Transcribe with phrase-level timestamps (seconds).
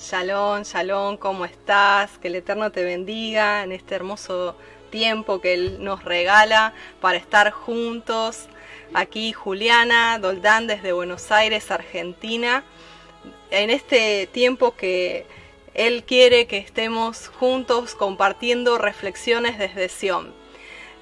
[0.00, 2.16] Shalom, shalom, ¿cómo estás?
[2.16, 4.56] Que el Eterno te bendiga en este hermoso
[4.88, 8.46] tiempo que Él nos regala para estar juntos.
[8.94, 12.64] Aquí Juliana Doldán desde Buenos Aires, Argentina.
[13.50, 15.26] En este tiempo que
[15.74, 20.32] Él quiere que estemos juntos compartiendo reflexiones desde Sion.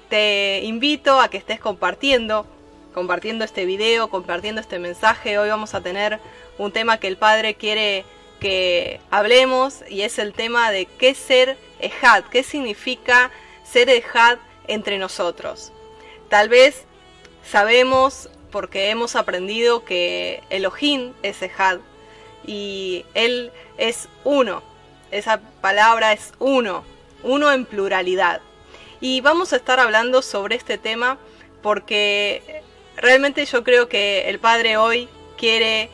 [0.09, 2.45] Te invito a que estés compartiendo,
[2.93, 5.37] compartiendo este video, compartiendo este mensaje.
[5.37, 6.19] Hoy vamos a tener
[6.57, 8.03] un tema que el Padre quiere
[8.39, 13.31] que hablemos y es el tema de qué ser Ejad, qué significa
[13.63, 14.37] ser Ejad
[14.67, 15.71] entre nosotros.
[16.29, 16.85] Tal vez
[17.43, 21.79] sabemos porque hemos aprendido que Elohim es Ejad
[22.45, 24.63] y Él es uno.
[25.11, 26.83] Esa palabra es uno,
[27.23, 28.41] uno en pluralidad.
[29.01, 31.17] Y vamos a estar hablando sobre este tema
[31.61, 32.61] porque
[32.97, 35.89] realmente yo creo que el Padre hoy quiere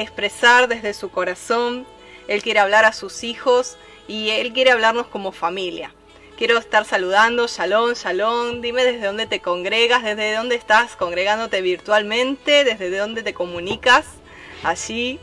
[0.00, 1.86] expresar desde su corazón,
[2.28, 3.76] Él quiere hablar a sus hijos
[4.08, 5.92] y Él quiere hablarnos como familia.
[6.36, 12.64] Quiero estar saludando, shalom, shalom, dime desde dónde te congregas, desde dónde estás congregándote virtualmente,
[12.64, 14.06] desde dónde te comunicas,
[14.62, 15.18] allí,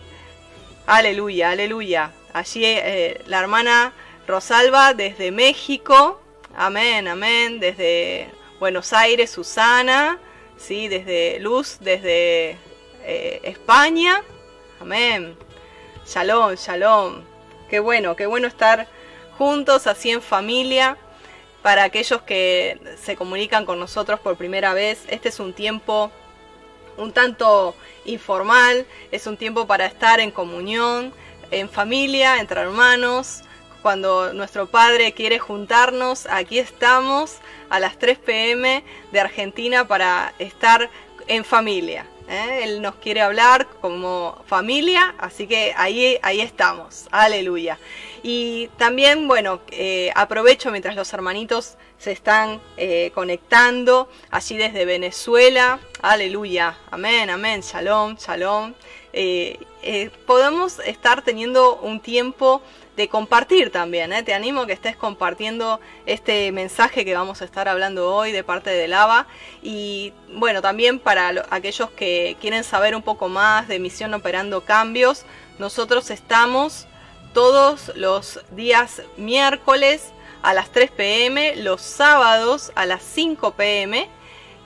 [0.87, 2.11] aleluya, aleluya.
[2.33, 3.93] Allí eh, la hermana
[4.25, 6.19] Rosalba desde México,
[6.55, 10.17] amén, amén, desde Buenos Aires, Susana,
[10.57, 12.57] sí, desde Luz, desde
[13.03, 14.23] eh, España,
[14.83, 15.37] Amén.
[16.05, 17.23] Shalom, shalom.
[17.69, 18.85] Qué bueno, qué bueno estar
[19.37, 20.97] juntos así en familia.
[21.61, 26.11] Para aquellos que se comunican con nosotros por primera vez, este es un tiempo
[26.97, 31.13] un tanto informal, es un tiempo para estar en comunión,
[31.49, 33.43] en familia, entre hermanos.
[33.81, 37.37] Cuando nuestro Padre quiere juntarnos, aquí estamos
[37.69, 38.83] a las 3 pm
[39.13, 40.89] de Argentina para estar
[41.27, 42.05] en familia.
[42.27, 42.61] ¿Eh?
[42.63, 47.77] Él nos quiere hablar como familia, así que ahí, ahí estamos, aleluya.
[48.21, 55.79] Y también, bueno, eh, aprovecho mientras los hermanitos se están eh, conectando allí desde Venezuela,
[56.01, 58.73] aleluya, amén, amén, shalom, shalom.
[60.25, 62.61] podemos estar teniendo un tiempo
[62.95, 64.13] de compartir también.
[64.13, 64.23] ¿eh?
[64.23, 68.69] Te animo que estés compartiendo este mensaje que vamos a estar hablando hoy de parte
[68.69, 69.27] de Lava.
[69.61, 75.25] Y bueno, también para aquellos que quieren saber un poco más de Misión Operando Cambios,
[75.59, 76.87] nosotros estamos
[77.33, 84.09] todos los días miércoles a las 3 pm, los sábados a las 5 pm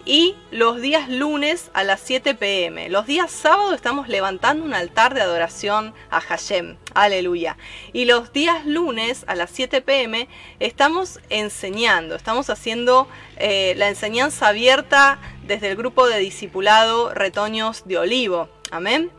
[0.08, 2.88] y los días lunes a las 7 pm.
[2.88, 6.78] Los días sábados estamos levantando un altar de adoración a Hashem.
[6.94, 7.58] Aleluya.
[7.92, 10.30] Y los días lunes a las 7 pm
[10.62, 17.98] estamos enseñando, estamos haciendo eh, la enseñanza abierta desde el grupo de discipulado Retoños de
[17.98, 18.48] Olivo.
[18.72, 19.12] Amén.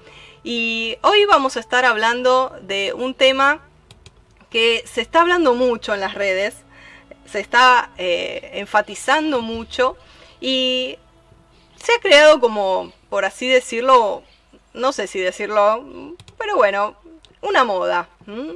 [0.42, 3.60] Y hoy vamos a estar hablando de un tema
[4.48, 6.54] que se está hablando mucho en las redes,
[7.26, 9.98] se está eh, enfatizando mucho
[10.40, 10.98] y
[11.76, 14.22] se ha creado como, por así decirlo,
[14.74, 15.84] no sé si decirlo,
[16.36, 16.96] pero bueno,
[17.40, 18.08] una moda,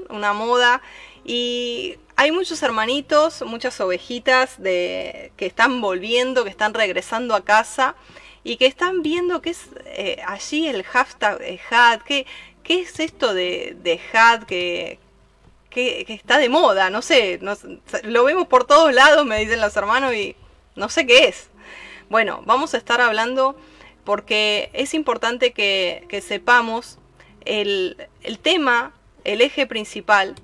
[0.09, 0.82] una moda.
[1.25, 7.94] Y hay muchos hermanitos, muchas ovejitas de, que están volviendo, que están regresando a casa
[8.44, 12.26] y que están viendo qué es eh, allí el hashtag de HAD, qué,
[12.64, 14.99] qué es esto de, de HAD que,
[15.70, 17.40] que, está de moda, no sé,
[18.02, 20.37] lo vemos por todos lados, me dicen los hermanos, y
[20.75, 21.49] no sé qué es.
[22.12, 23.56] Bueno, vamos a estar hablando
[24.05, 26.99] porque es importante que, sepamos
[27.47, 27.97] el,
[28.43, 28.93] tema,
[29.25, 30.35] el eje principal,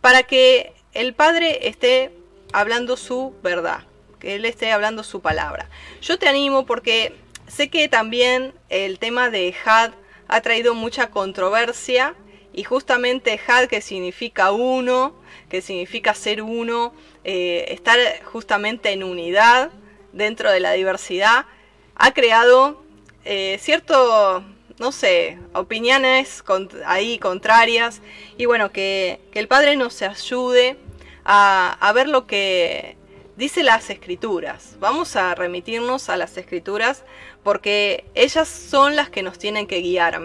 [0.00, 2.12] para que el Padre esté
[2.52, 3.82] hablando su verdad,
[4.20, 5.68] que Él esté hablando su palabra.
[6.00, 7.16] Yo te animo porque
[7.48, 9.94] sé que también el tema de Had
[10.28, 12.14] ha traído mucha controversia
[12.52, 15.12] y justamente Had que significa uno,
[15.48, 16.94] que significa ser uno,
[17.24, 19.72] eh, estar justamente en unidad,
[20.14, 21.46] dentro de la diversidad,
[21.94, 22.82] ha creado
[23.24, 24.44] eh, cierto,
[24.78, 26.42] no sé, opiniones
[26.84, 28.02] ahí contrarias
[28.36, 30.76] y bueno, que, el Padre nos ayude
[31.24, 32.96] a, a ver lo que
[33.36, 34.76] dice las escrituras.
[34.80, 37.04] Vamos a remitirnos a las escrituras
[37.42, 40.20] porque ellas son las que nos tienen que guiar.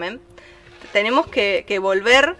[0.92, 2.36] Tenemos que, que, volver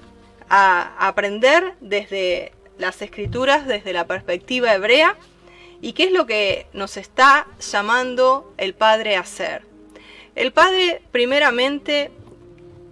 [0.48, 5.16] a aprender desde las escrituras, desde la perspectiva hebrea,
[5.82, 9.62] ¿Y qué es lo que nos está llamando el Padre a hacer?
[10.34, 12.10] El Padre, primeramente,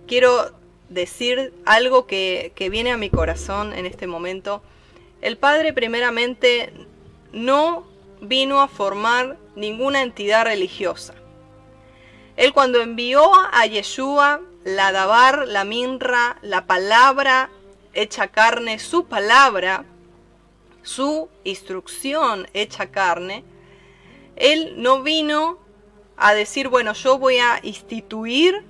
[0.06, 0.52] quiero
[0.88, 4.62] decir algo que, viene a mi corazón en este momento.
[5.20, 6.72] El Padre, primeramente,
[7.32, 7.86] no
[8.20, 11.14] vino a formar ninguna entidad religiosa.
[12.36, 17.50] Él cuando envió a Yeshua, la Dabar, la Minra, la palabra
[17.92, 19.84] hecha carne, su palabra,
[20.82, 23.44] su instrucción hecha carne,
[24.36, 25.58] Él no vino
[26.16, 28.64] a decir, bueno, yo voy a instituir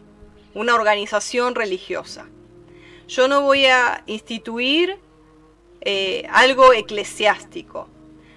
[0.54, 2.26] una organización religiosa.
[3.06, 4.98] Yo no voy a instituir
[5.80, 7.88] eh, algo eclesiástico.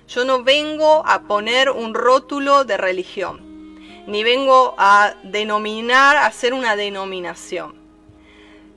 [0.07, 3.75] Yo no vengo a poner un rótulo de religión,
[4.07, 7.75] ni vengo a denominar, a hacer una denominación,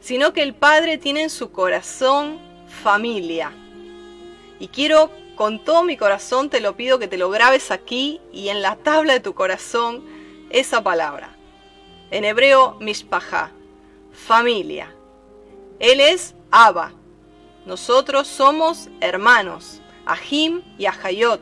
[0.01, 2.39] sino que el Padre tiene en su corazón
[2.83, 3.53] familia.
[4.59, 8.49] Y quiero con todo mi corazón, te lo pido que te lo grabes aquí y
[8.49, 10.05] en la tabla de tu corazón
[10.51, 11.37] esa palabra.
[12.11, 13.51] En hebreo, mishpaha,
[14.13, 14.95] familia.
[15.81, 16.93] Él es Abba,
[17.67, 21.41] nosotros somos hermanos, Ahim y Ahayot,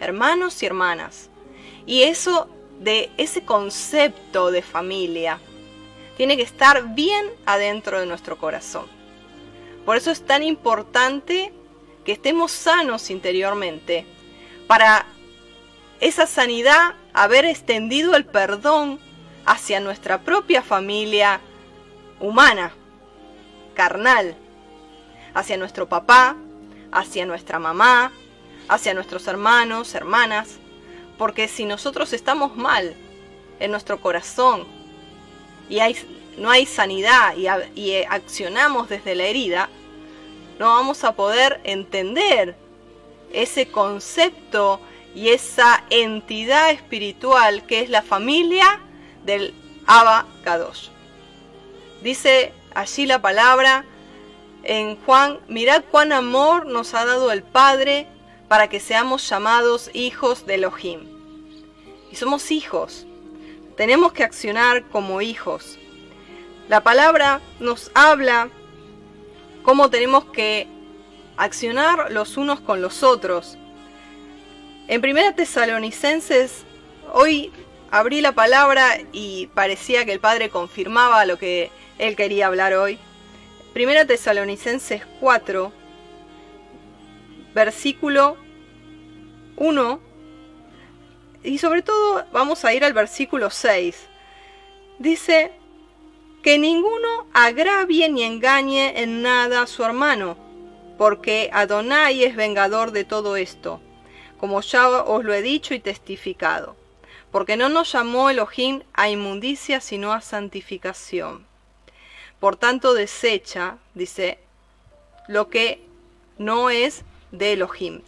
[0.00, 1.30] hermanos y hermanas.
[1.86, 2.48] Y eso
[2.78, 5.40] de ese concepto de familia
[6.16, 8.86] tiene que estar bien adentro de nuestro corazón.
[9.84, 11.52] Por eso es tan importante
[12.04, 14.06] que estemos sanos interiormente
[14.66, 15.06] para
[16.00, 18.98] esa sanidad haber extendido el perdón
[19.44, 21.40] hacia nuestra propia familia
[22.20, 22.72] humana,
[23.74, 24.36] carnal,
[25.34, 26.36] hacia nuestro papá,
[26.90, 28.12] hacia nuestra mamá,
[28.68, 30.58] hacia nuestros hermanos, hermanas,
[31.18, 32.94] porque si nosotros estamos mal
[33.60, 34.66] en nuestro corazón
[35.68, 35.78] y
[36.38, 37.46] no hay sanidad y,
[37.80, 39.68] y accionamos desde la herida,
[40.62, 42.54] no vamos a poder entender
[43.32, 44.78] ese concepto
[45.12, 48.78] y esa entidad espiritual que es la familia
[49.24, 49.54] del
[49.88, 50.90] Abba Kadosh.
[52.00, 53.84] Dice allí la palabra
[54.62, 58.06] en Juan, mirad cuán amor nos ha dado el Padre
[58.46, 61.08] para que seamos llamados hijos de Elohim.
[62.12, 63.04] Y somos hijos.
[63.76, 65.76] Tenemos que accionar como hijos.
[66.68, 68.48] La palabra nos habla
[69.62, 70.66] cómo tenemos que
[71.36, 73.58] accionar los unos con los otros.
[74.88, 76.64] En Primera Tesalonicenses,
[77.12, 77.52] hoy
[77.90, 82.98] abrí la palabra y parecía que el Padre confirmaba lo que él quería hablar hoy.
[83.72, 85.72] Primera Tesalonicenses 4,
[87.54, 88.36] versículo
[89.56, 90.00] 1,
[91.44, 94.08] y sobre todo vamos a ir al versículo 6.
[94.98, 95.52] Dice,
[96.42, 100.36] que ninguno agravie ni engañe en nada a su hermano,
[100.98, 103.80] porque Adonai es vengador de todo esto,
[104.38, 106.76] como ya os lo he dicho y testificado,
[107.30, 111.46] porque no nos llamó Elohim a inmundicia, sino a santificación.
[112.40, 114.38] Por tanto, desecha, dice,
[115.28, 115.80] lo que
[116.38, 118.02] no es de Elohim.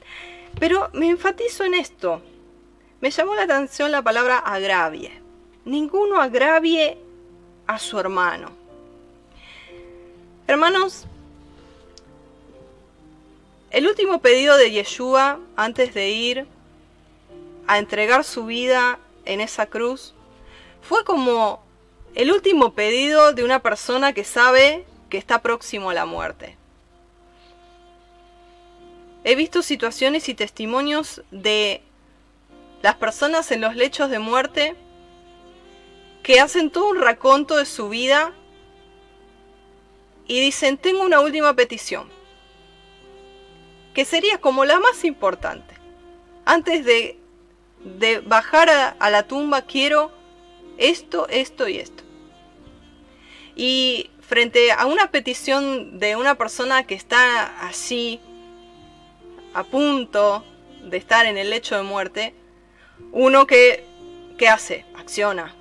[0.59, 2.21] Pero me enfatizo en esto.
[3.01, 5.21] Me llamó la atención la palabra agravie.
[5.65, 6.99] Ninguno agravie
[7.67, 8.51] a su hermano.
[10.47, 11.07] Hermanos,
[13.71, 16.47] el último pedido de Yeshua antes de ir
[17.67, 20.15] a entregar su vida en esa cruz
[20.83, 21.63] fue como
[22.15, 26.57] el último pedido de una persona que sabe que está próximo a la muerte.
[29.25, 31.83] He visto situaciones y testimonios de
[32.83, 34.77] las personas en los lechos de muerte
[36.25, 38.33] que hacen todo un raconto de su vida
[40.27, 42.09] y dicen, tengo una última petición,
[43.93, 45.75] que sería como la más importante.
[46.47, 47.19] Antes de,
[47.85, 50.11] de bajar a, a la tumba quiero
[50.79, 52.03] esto, esto y esto.
[53.55, 58.19] Y frente a una petición de una persona que está así,
[59.53, 60.43] a punto
[60.83, 62.35] de estar en el lecho de muerte,
[63.13, 63.85] uno que,
[64.39, 64.87] ¿qué hace?
[64.97, 65.55] Acciona.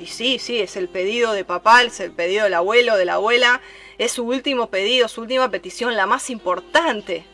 [0.00, 3.14] Y sí, sí, es el pedido de papá, es el pedido del abuelo, de la
[3.14, 3.60] abuela,
[3.98, 7.24] es su último pedido, su última petición, la más importante.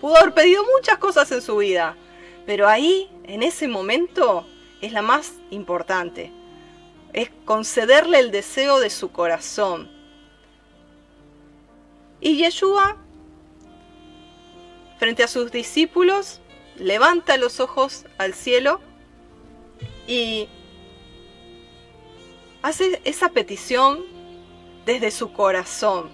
[0.00, 1.96] Pudo haber pedido muchas cosas en su vida,
[2.46, 4.46] pero ahí, en ese momento,
[4.80, 6.32] es la más importante
[7.12, 9.90] es concederle el deseo de su corazón.
[12.20, 12.96] Y Yeshua,
[14.98, 16.40] frente a sus discípulos,
[16.76, 18.80] levanta los ojos al cielo
[20.06, 20.48] y
[22.62, 24.04] hace esa petición
[24.84, 26.10] desde su corazón.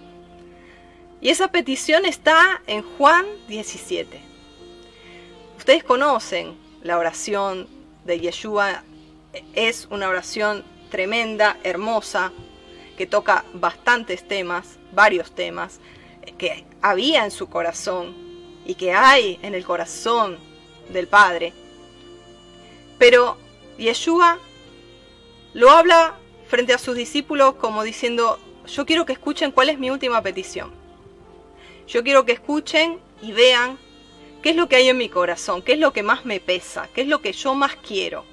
[1.20, 4.20] Y esa petición está en Juan 17.
[5.56, 7.68] Ustedes conocen la oración
[8.04, 8.82] de Yeshua,
[9.54, 12.32] es una oración tremenda, hermosa,
[12.98, 15.80] que toca bastantes temas, varios temas,
[16.36, 18.14] que había en su corazón
[18.66, 20.38] y que hay en el corazón
[20.90, 21.52] del Padre.
[22.98, 23.38] Pero
[23.78, 24.38] Yeshua
[25.54, 29.90] lo habla frente a sus discípulos como diciendo, yo quiero que escuchen cuál es mi
[29.90, 30.72] última petición.
[31.86, 33.78] Yo quiero que escuchen y vean
[34.42, 36.88] qué es lo que hay en mi corazón, qué es lo que más me pesa,
[36.94, 38.24] qué es lo que yo más quiero,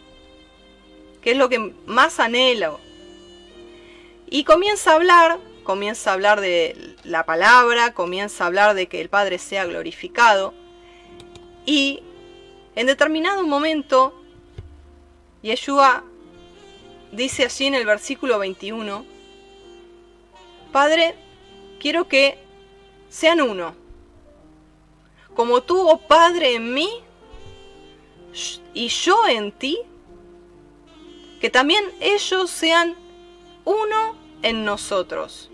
[1.21, 2.79] qué es lo que más anhelo.
[4.29, 9.01] Y comienza a hablar, comienza a hablar de la palabra, comienza a hablar de que
[9.01, 10.53] el Padre sea glorificado.
[11.65, 12.01] Y
[12.75, 14.13] en determinado momento,
[15.41, 16.05] Yeshua
[17.11, 19.05] dice allí en el versículo 21,
[20.71, 21.15] Padre,
[21.79, 22.37] quiero que
[23.09, 23.75] sean uno.
[25.35, 26.89] Como tú, oh Padre, en mí
[28.73, 29.77] y yo en ti,
[31.39, 32.95] que también ellos sean
[33.65, 35.49] uno en nosotros,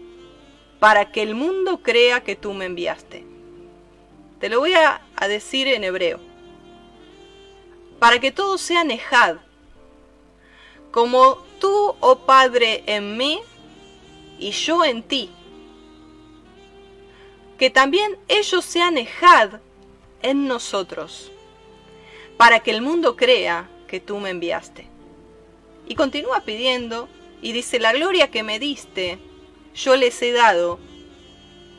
[0.80, 3.26] para que el mundo crea que tú me enviaste.
[4.40, 6.20] Te lo voy a, decir en hebreo.
[8.00, 9.38] Para que todos sean ejad,
[10.92, 13.40] como tú, oh Padre, en mí
[14.40, 15.30] y yo en ti.
[17.58, 19.60] Que también ellos sean ejad
[20.22, 21.32] en nosotros,
[22.38, 24.88] para que el mundo crea que tú me enviaste.
[25.88, 27.08] Y continúa pidiendo
[27.42, 29.20] y dice, la gloria que me diste,
[29.74, 30.80] yo les he dado,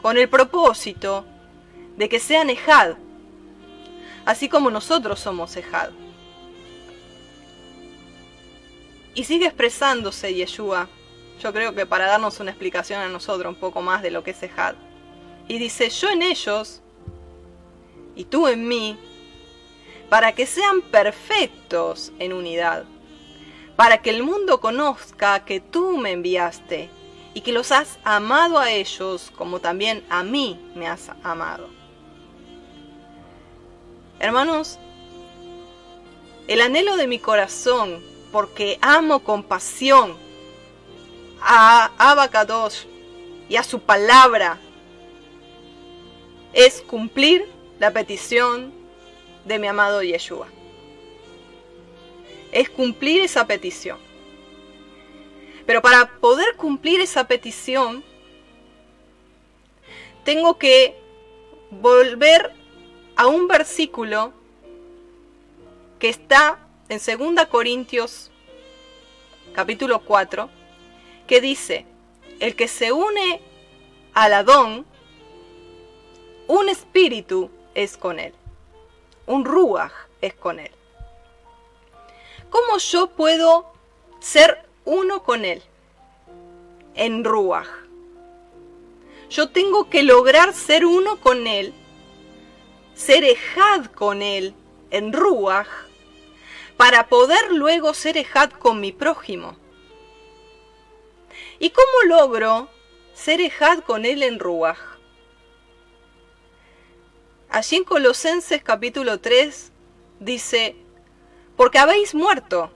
[0.03, 1.25] con el propósito
[1.97, 2.97] de que sean ejad,
[4.25, 5.91] así como nosotros somos ejad.
[9.19, 10.89] Y sigue expresándose Yeshua,
[11.43, 14.31] yo creo que para darnos una explicación a nosotros un poco más de lo que
[14.31, 14.77] es Ejad.
[15.49, 16.83] Y dice, yo en ellos
[18.15, 18.97] y tú en mí,
[20.09, 22.85] para que sean perfectos en unidad,
[23.75, 26.89] para que el mundo conozca que tú me enviaste
[27.35, 31.69] y que los has amado a ellos como también a mí me has amado.
[34.21, 34.79] Hermanos,
[36.47, 38.01] el anhelo de mi corazón
[38.33, 40.17] porque amo con pasión
[41.41, 42.87] a Abacados
[43.49, 44.59] y a su palabra
[46.53, 48.73] es cumplir la petición
[49.45, 50.49] de mi amado Yeshua.
[52.53, 53.99] Es cumplir esa petición.
[55.67, 58.03] Pero para poder cumplir esa petición,
[60.25, 60.97] tengo que
[61.71, 62.53] volver
[63.17, 64.33] a un versículo
[65.99, 66.59] que está
[66.89, 68.31] en 2 Corintios
[69.53, 70.49] capítulo 4,
[71.27, 71.85] que dice,
[72.41, 73.43] el que se une
[74.15, 74.87] al Adón,
[76.47, 78.33] un espíritu es con él,
[79.27, 80.71] un ruaj es con él.
[82.51, 83.71] ¿Cómo yo puedo
[84.21, 85.63] ser uno con él
[86.95, 87.67] en ruaj?
[89.29, 91.75] Yo tengo que lograr ser uno con él,
[92.95, 94.55] ser ejad con él
[94.91, 95.88] en ruaj,
[96.79, 99.59] para poder luego ser ejad con mi prójimo.
[101.59, 102.71] ¿Y cómo logro
[103.15, 104.79] ser ejad con él en Ruach?
[107.51, 109.73] Allí en Colosenses capítulo 3
[110.21, 110.77] dice,
[111.57, 112.71] porque habéis muerto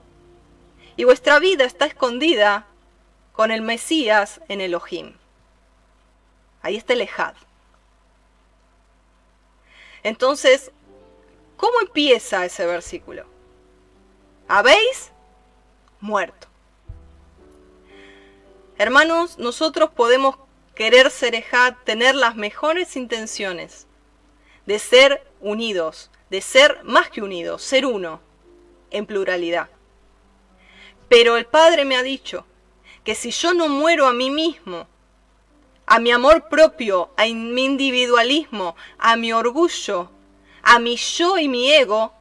[0.97, 2.67] y vuestra vida está escondida
[3.31, 5.13] con el Mesías en Elohim.
[6.61, 7.35] Ahí está el ejad.
[10.03, 10.71] Entonces,
[11.55, 13.32] ¿cómo empieza ese versículo?
[14.55, 15.11] Habéis
[15.99, 16.47] muerto.
[18.77, 20.35] Hermanos, nosotros podemos
[20.75, 23.87] querer ser ejad, tener las mejores intenciones
[24.67, 28.21] de ser unidos, de ser más que unidos, ser uno,
[28.91, 29.69] en pluralidad.
[31.09, 32.45] Pero el Padre me ha dicho
[33.03, 34.85] que si yo no muero a mí mismo,
[35.87, 40.11] a mi amor propio, a mi individualismo, a mi orgullo,
[40.61, 42.13] a mi yo y mi ego,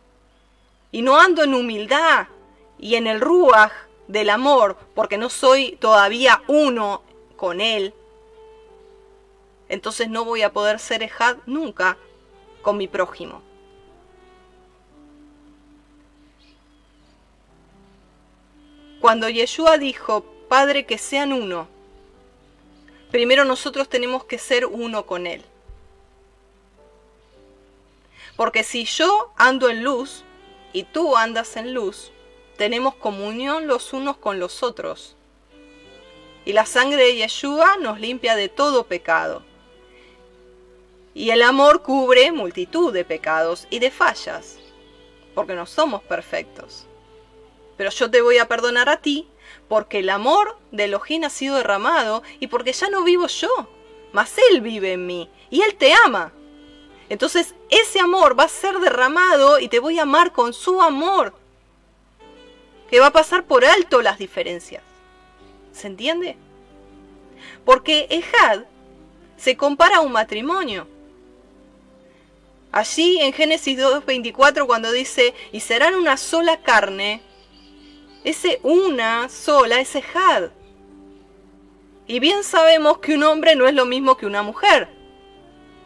[0.93, 2.29] y no ando en humildad
[2.79, 3.73] y en el ruaj
[4.07, 7.03] del amor, porque no soy todavía uno
[7.37, 7.95] con Él,
[9.69, 11.97] entonces no voy a poder ser ejad nunca
[12.61, 13.43] con mi prójimo.
[19.01, 21.67] Cuando Yeshua dijo, Padre, que sean uno,
[23.11, 25.43] primero nosotros tenemos que ser uno con Él.
[28.37, 30.23] Porque si yo ando en luz,
[30.73, 32.13] y tú andas en luz,
[32.57, 35.17] tenemos comunión los unos con los otros.
[36.45, 39.43] Y la sangre de Yeshua nos limpia de todo pecado.
[41.15, 44.59] Y el amor cubre multitud de pecados y de fallas,
[45.35, 46.87] porque no somos perfectos.
[47.77, 49.29] Pero yo te voy a perdonar a ti,
[49.69, 53.69] porque el amor de Elohim ha sido derramado y porque ya no vivo yo,
[54.13, 56.33] mas Él vive en mí y Él te ama.
[57.09, 61.35] Entonces ese amor va a ser derramado y te voy a amar con su amor,
[62.91, 64.83] que va a pasar por alto las diferencias.
[65.73, 66.37] ¿Se entiende?
[67.65, 68.65] Porque Ejad
[69.37, 70.87] se compara a un matrimonio.
[72.71, 77.21] Allí en Génesis 2.24 cuando dice, y serán una sola carne,
[78.25, 80.51] ese una sola es Ejad.
[82.07, 84.89] Y bien sabemos que un hombre no es lo mismo que una mujer,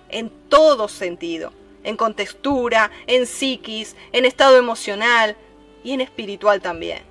[0.08, 1.52] en todo sentido,
[1.84, 5.36] en contextura, en psiquis, en estado emocional
[5.84, 7.02] y en espiritual también.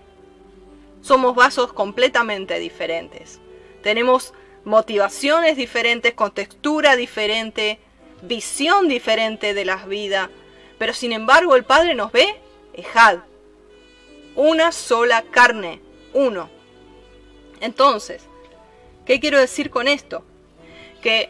[1.02, 3.40] Somos vasos completamente diferentes.
[3.84, 4.34] Tenemos
[4.66, 7.80] motivaciones diferentes, contextura diferente,
[8.24, 10.30] visión diferente de las vidas,
[10.78, 12.36] pero sin embargo el Padre nos ve
[12.74, 13.20] Ejad,
[14.36, 15.80] una sola carne,
[16.14, 16.50] uno.
[17.62, 18.24] Entonces,
[19.06, 20.26] ¿qué quiero decir con esto?
[21.02, 21.30] Que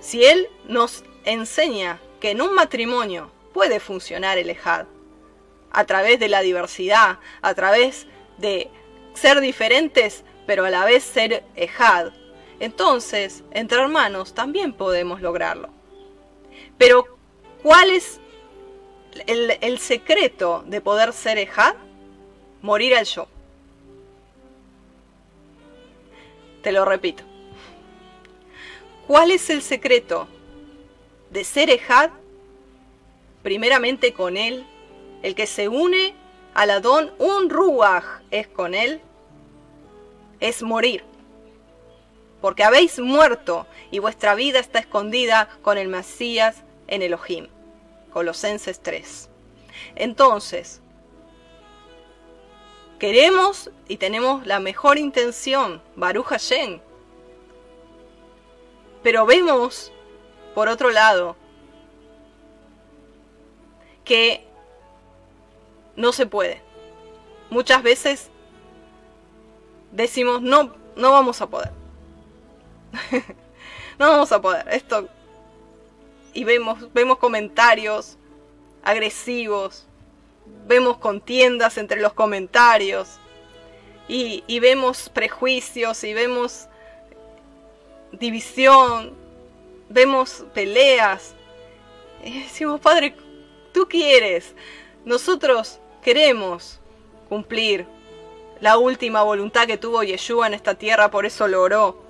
[0.00, 4.86] si Él nos enseña que en un matrimonio puede funcionar el Ejad,
[5.72, 8.06] a través de la diversidad, a través
[8.38, 8.68] de
[9.14, 12.12] ser diferentes, pero a la vez ser Ejad,
[12.60, 15.70] entonces, entre hermanos también podemos lograrlo.
[16.76, 17.06] Pero,
[17.62, 18.20] ¿cuál es
[19.26, 21.74] el, secreto de poder ser Ejad?
[22.60, 23.26] Morir al yo.
[26.62, 27.24] Te lo repito.
[29.10, 30.28] ¿Cuál es el secreto
[31.30, 32.10] de ser Ejad?
[33.42, 34.64] Primeramente con él,
[35.24, 36.14] el que se une
[36.54, 39.00] al Adón, un Ruach es con él,
[40.38, 41.02] es morir
[42.40, 47.48] porque habéis muerto y vuestra vida está escondida con el Mesías en Elohim.
[48.12, 49.28] Colosenses 3.
[49.96, 50.82] Entonces,
[53.00, 56.80] queremos y tenemos la mejor intención, Baruch Hashem,
[59.02, 59.92] pero vemos,
[60.54, 61.36] por otro lado,
[64.04, 64.44] que
[65.96, 66.60] no se puede.
[67.50, 68.30] Muchas veces
[69.92, 71.70] decimos, no, no vamos a poder.
[73.98, 74.68] no vamos a poder.
[74.70, 75.08] Esto.
[76.32, 78.16] Y vemos, vemos comentarios
[78.82, 79.86] agresivos.
[80.66, 83.18] Vemos contiendas entre los comentarios.
[84.08, 86.66] Y, y vemos prejuicios y vemos
[88.12, 89.12] división.
[89.88, 91.34] Vemos peleas.
[92.24, 93.14] Y decimos, Padre,
[93.72, 94.54] tú quieres.
[95.04, 96.78] Nosotros queremos
[97.28, 97.86] cumplir
[98.60, 102.02] la última voluntad que tuvo Yeshua en esta tierra, por eso lo oró.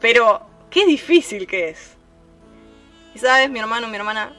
[0.00, 1.96] Pero qué difícil que es.
[3.14, 4.34] Y sabes, mi hermano, mi hermana,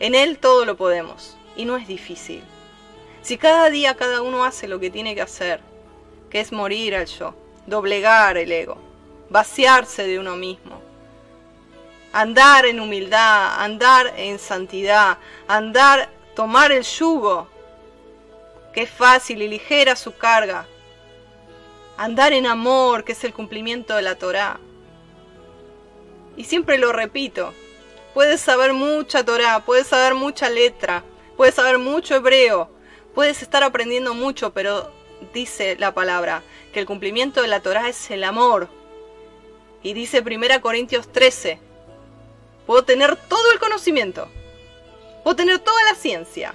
[0.00, 1.36] en Él todo lo podemos.
[1.56, 2.42] Y no es difícil.
[3.22, 5.60] Si cada día cada uno hace lo que tiene que hacer,
[6.30, 7.34] que es morir al yo,
[7.66, 8.78] doblegar el ego,
[9.30, 10.80] vaciarse de uno mismo,
[12.12, 17.48] andar en humildad, andar en santidad, andar, tomar el yugo,
[18.72, 20.66] que es fácil y ligera su carga,
[21.96, 24.60] andar en amor, que es el cumplimiento de la Torá.
[26.36, 27.54] Y siempre lo repito,
[28.14, 31.02] puedes saber mucha Torá, puedes saber mucha letra,
[31.36, 32.70] puedes saber mucho hebreo,
[33.14, 34.90] puedes estar aprendiendo mucho, pero
[35.32, 38.68] dice la palabra que el cumplimiento de la Torá es el amor.
[39.82, 41.58] Y dice 1 Corintios 13,
[42.66, 44.28] puedo tener todo el conocimiento,
[45.22, 46.54] puedo tener toda la ciencia,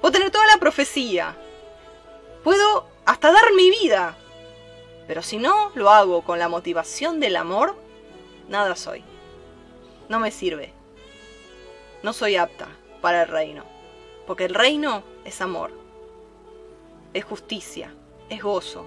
[0.00, 1.36] puedo tener toda la profecía,
[2.42, 4.16] puedo hasta dar mi vida,
[5.10, 7.74] pero si no lo hago con la motivación del amor,
[8.48, 9.02] nada soy.
[10.08, 10.72] No me sirve.
[12.04, 12.68] No soy apta
[13.00, 13.64] para el reino.
[14.24, 15.72] Porque el reino es amor.
[17.12, 17.92] Es justicia.
[18.28, 18.86] Es gozo.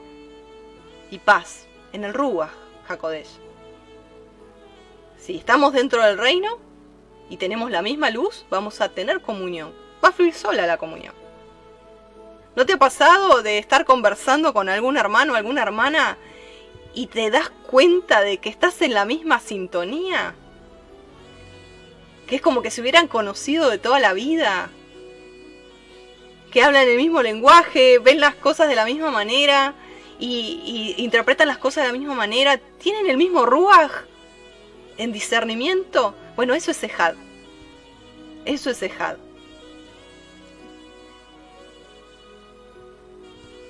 [1.11, 1.67] Y paz.
[1.91, 2.51] En el Ruach
[2.87, 3.42] Hakodesh.
[5.25, 6.59] Si estamos dentro del reino
[7.29, 9.73] y tenemos la misma luz, vamos a tener comunión.
[10.03, 11.13] Va a fluir sola la comunión.
[12.57, 16.17] ¿No te ha pasado de estar conversando con algún hermano o alguna hermana
[16.93, 20.35] y te das cuenta de que estás en la misma sintonía?
[22.27, 24.71] Que es como que se hubieran conocido de toda la vida.
[26.51, 29.73] Que hablan el mismo lenguaje, ven las cosas de la misma manera
[30.19, 32.57] y, interpretan las cosas de la misma manera.
[32.57, 34.03] Tienen el mismo ruaj
[34.97, 36.15] en discernimiento.
[36.35, 37.15] Bueno, eso es Ejad.
[38.45, 39.17] Eso es Ejad.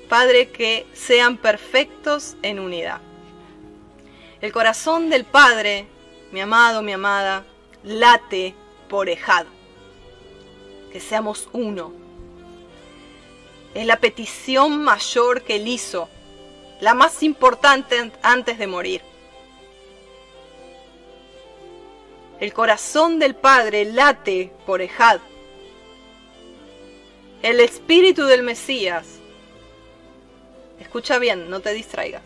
[0.10, 3.02] Padre, que sean perfectos en unidad.
[4.42, 5.88] El corazón del Padre,
[6.32, 7.46] mi amado, mi amada,
[7.84, 8.54] late
[8.90, 9.46] por Ejad.
[10.92, 11.94] Que seamos uno.
[13.74, 16.10] Es la petición mayor que él hizo,
[16.80, 19.02] la más importante antes de morir.
[22.44, 25.22] El corazón del Padre late por Ejad.
[27.42, 29.22] El espíritu del Mesías
[30.78, 32.24] Escucha bien, no te distraigas.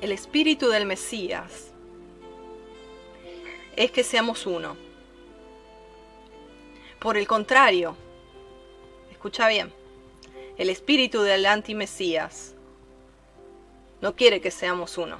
[0.00, 1.72] el espíritu del Mesías
[3.76, 4.78] es que seamos uno.
[7.00, 7.94] Por el contrario,
[9.10, 9.74] escucha bien,
[10.56, 12.55] el espíritu del anti-Mesías
[14.00, 15.18] no quiere que seamos uno.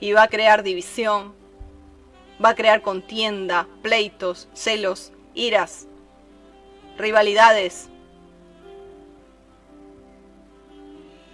[0.00, 1.34] Y va a crear división,
[2.42, 5.86] va a crear contienda, pleitos, celos, iras,
[6.96, 7.88] rivalidades.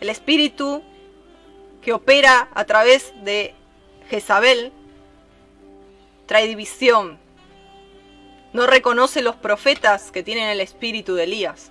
[0.01, 0.83] El espíritu
[1.83, 3.55] que opera a través de
[4.11, 4.73] Jezabel
[6.27, 7.19] trae división.
[8.53, 11.71] No reconoce los profetas que tienen el espíritu de Elías.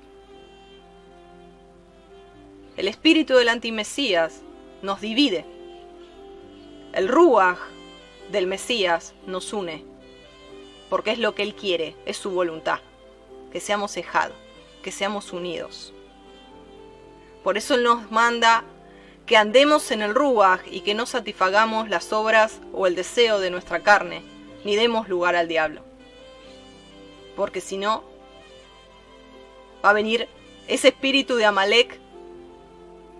[2.77, 4.41] El espíritu del antimesías
[4.81, 5.45] nos divide.
[6.93, 7.57] El ruaj
[8.31, 9.85] del Mesías nos une,
[10.89, 12.79] porque es lo que Él quiere, es su voluntad,
[13.51, 14.35] que seamos ejados,
[14.83, 15.93] que seamos unidos.
[17.43, 18.65] Por eso Él nos manda
[19.25, 23.51] que andemos en el ruaj y que no satisfagamos las obras o el deseo de
[23.51, 24.21] nuestra carne,
[24.65, 25.81] ni demos lugar al diablo.
[27.35, 28.03] Porque si no,
[29.83, 30.27] va a venir
[30.67, 31.99] ese espíritu de Amalek,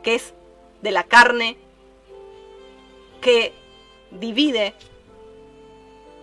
[0.05, 0.35] que es
[0.83, 1.57] de la carne,
[3.21, 3.53] que
[4.11, 4.75] divide,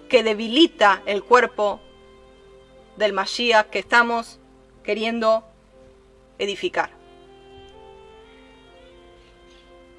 [0.09, 1.81] que debilita el cuerpo
[2.97, 4.38] del Mashiach que estamos
[4.85, 5.42] queriendo
[6.38, 6.90] edificar.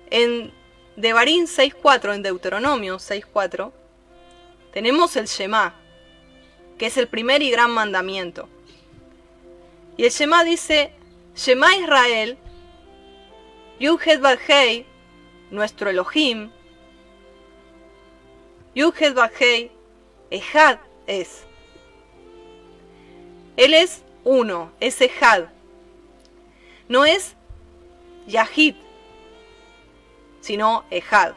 [0.10, 0.54] En
[0.96, 3.69] Devarim 6.4, en Deuteronomio 6.4,
[4.72, 5.76] tenemos el Shema,
[6.78, 8.48] que es el primer y gran mandamiento.
[9.98, 10.93] Y el Shema dice,
[11.36, 12.38] Shema Israel,
[13.84, 14.86] Yuhet Badhei,
[15.52, 16.50] nuestro Elohim,
[18.74, 19.72] Yuhet Badhei,
[20.32, 21.43] Ejad es.
[23.58, 25.50] Él es uno, es Ejad.
[26.88, 27.36] No es
[28.26, 28.76] Yahid,
[30.39, 31.34] sino Ejad.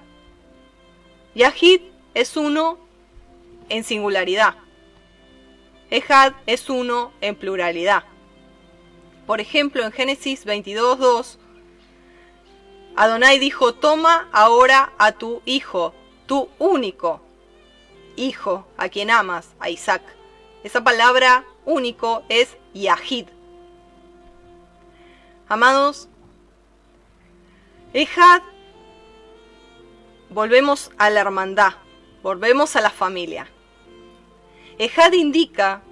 [1.35, 1.81] Yahid
[2.15, 2.79] es uno
[3.69, 4.55] en singularidad.
[5.91, 8.05] Ejad es uno en pluralidad.
[9.27, 11.39] Por ejemplo, en Génesis 22.2,
[12.97, 15.93] Adonai dijo, toma ahora a tu hijo,
[16.25, 17.21] tu único
[18.17, 20.01] hijo, a quien amas, a Isaac.
[20.65, 23.27] Esa palabra único es Yahid.
[25.47, 26.09] Amados,
[27.93, 28.41] Ejad,
[30.31, 31.75] volvemos a la hermandad,
[32.23, 33.47] volvemos a la familia.
[34.79, 35.83] Ejad indica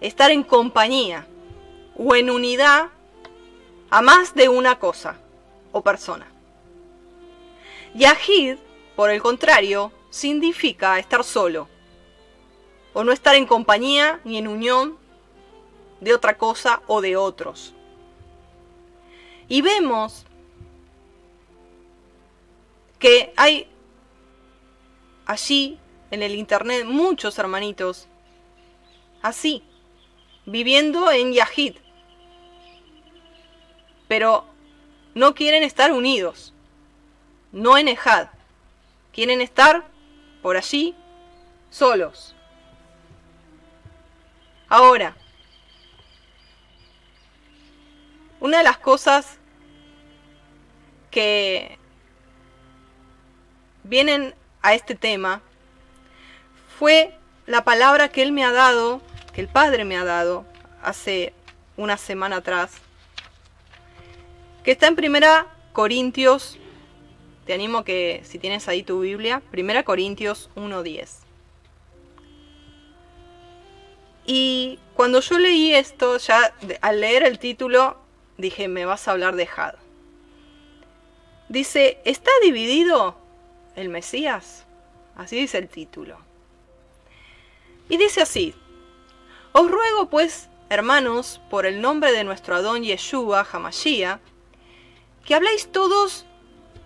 [0.00, 1.28] estar en compañía
[1.96, 2.88] o en unidad
[3.90, 5.20] a más de una cosa
[5.74, 6.26] o persona.
[7.94, 8.58] Yahid,
[8.94, 11.68] por el contrario, significa estar solo
[12.92, 14.96] o no estar en compañía ni en unión
[16.00, 17.74] de otra cosa o de otros.
[19.48, 20.24] Y vemos
[23.00, 23.68] que hay
[25.26, 25.76] allí
[26.12, 28.06] en el internet muchos hermanitos
[29.22, 29.64] así,
[30.46, 31.76] viviendo en Yahid,
[34.06, 34.53] pero
[35.14, 36.52] no quieren estar unidos,
[37.52, 38.28] no en Ejad,
[39.12, 39.84] quieren estar
[40.42, 40.94] por allí
[41.70, 42.34] solos.
[44.68, 45.16] Ahora,
[48.40, 49.38] una de las cosas
[51.10, 51.78] que
[53.84, 55.40] vienen a este tema
[56.78, 59.00] fue la palabra que Él me ha dado,
[59.32, 60.44] que el Padre me ha dado
[60.82, 61.32] hace
[61.76, 62.72] una semana atrás,
[64.64, 66.58] que está en Primera Corintios,
[67.46, 71.18] te animo que si tienes ahí tu Biblia, Primera Corintios 1.10.
[74.26, 77.98] Y cuando yo leí esto, ya al leer el título,
[78.38, 79.74] dije, me vas a hablar de Had.
[81.50, 83.18] Dice, ¿está dividido
[83.76, 84.64] el Mesías?
[85.14, 86.16] Así dice el título.
[87.90, 88.54] Y dice así,
[89.52, 94.20] os ruego pues, hermanos, por el nombre de nuestro Adón Yeshua Hamashia,
[95.24, 96.26] que habléis todos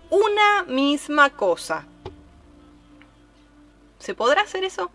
[0.09, 1.85] una misma cosa.
[3.99, 4.89] ¿Se podrá hacer eso?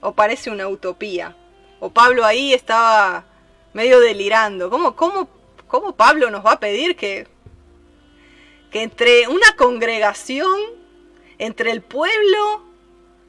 [0.00, 1.36] ¿O parece una utopía?
[1.80, 3.24] ¿O Pablo ahí estaba
[3.72, 4.70] medio delirando?
[4.70, 5.28] ¿Cómo, cómo,
[5.66, 7.26] cómo Pablo nos va a pedir que,
[8.70, 10.54] que entre una congregación,
[11.38, 12.62] entre el pueblo,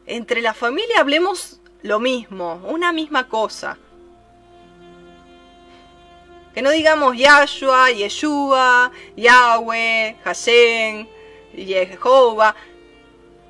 [0.06, 3.78] entre la familia hablemos lo mismo, una misma cosa.
[6.54, 11.08] Que no digamos Yahshua, Yeshua, Yahweh, Hashem,
[11.56, 12.56] Jehová.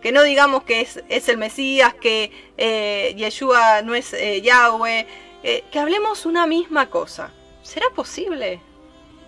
[0.02, 5.08] Que no digamos que es, el Mesías, que eh, Yeshua no es eh, Yahweh.
[5.44, 7.32] Eh, que hablemos una misma cosa.
[7.62, 8.62] ¿Será posible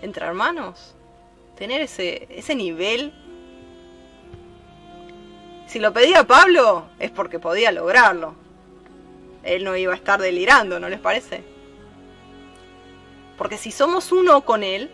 [0.01, 0.95] entre hermanos?
[1.55, 3.13] tener ese, ese nivel.
[5.67, 8.35] Si lo pedía Pablo es porque podía lograrlo.
[9.43, 11.43] Él no iba a estar delirando, ¿no les parece?
[13.37, 14.91] Porque si somos uno con Él,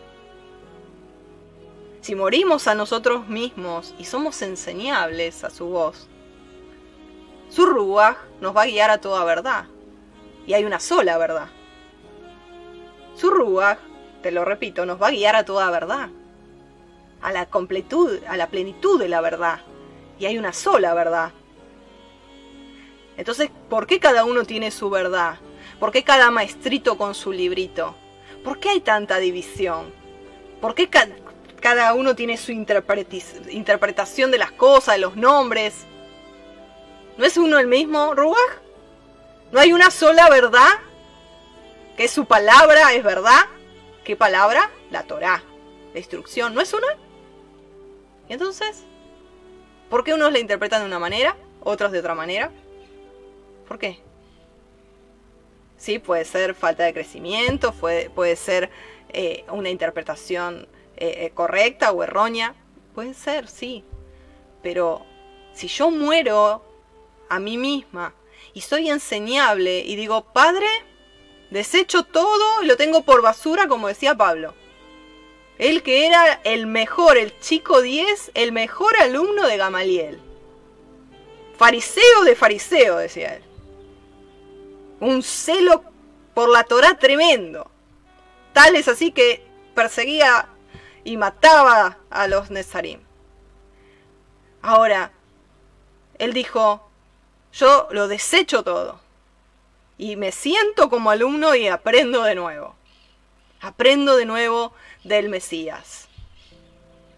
[2.02, 6.08] si morimos a nosotros mismos y somos enseñables a su voz,
[7.50, 9.66] su ruaj nos va a guiar a toda verdad.
[10.48, 11.50] Y hay una sola verdad.
[13.16, 13.78] Su ruaj,
[14.24, 16.10] te lo repito, nos va a guiar a toda verdad.
[17.22, 19.60] A la completud, a la plenitud de la verdad.
[20.18, 21.34] Y hay una sola verdad.
[23.18, 25.38] Entonces, ¿por qué cada uno tiene su verdad?
[25.80, 27.96] ¿Por qué cada maestrito con su librito?
[28.44, 29.94] ¿Por qué hay tanta división?
[30.60, 30.90] ¿Por qué
[31.60, 35.86] cada uno tiene su interpretación de las cosas, de los nombres?
[37.18, 38.60] ¿No es uno el mismo, Ruach?
[39.52, 40.70] ¿No hay una sola verdad?
[41.98, 43.46] ¿Que su palabra es verdad?
[44.04, 44.72] ¿Qué palabra?
[44.90, 45.44] La Torah,
[45.94, 46.88] la instrucción, ¿no es una?
[48.30, 48.84] ¿Y entonces?
[49.90, 52.50] ¿Por qué unos la interpretan de una manera, otros de otra manera?
[53.68, 54.00] ¿Por qué?
[55.82, 58.70] Sí, puede ser falta de crecimiento, puede, puede ser
[59.10, 62.54] eh, una interpretación eh, eh, correcta o errónea.
[62.94, 63.84] Puede ser, sí.
[64.62, 65.04] Pero
[65.56, 66.64] si yo muero
[67.30, 68.14] a mí misma
[68.54, 70.68] y soy enseñable y digo, Padre,
[71.50, 74.54] desecho todo y lo tengo por basura, como decía Pablo.
[75.58, 80.20] Él que era el mejor, el chico 10, el mejor alumno de Gamaliel.
[81.58, 83.51] Fariseo de fariseo, decía él
[85.02, 85.84] un celo
[86.34, 87.70] por la Torah tremendo.
[88.54, 89.44] Tal es así que
[89.76, 90.48] perseguía
[91.04, 93.02] y mataba a los Nezarim.
[94.62, 95.12] Ahora,
[96.20, 96.88] él dijo,
[97.52, 99.00] yo lo desecho todo.
[99.98, 102.76] Y me siento como alumno y aprendo de nuevo.
[103.60, 106.08] Aprendo de nuevo del Mesías.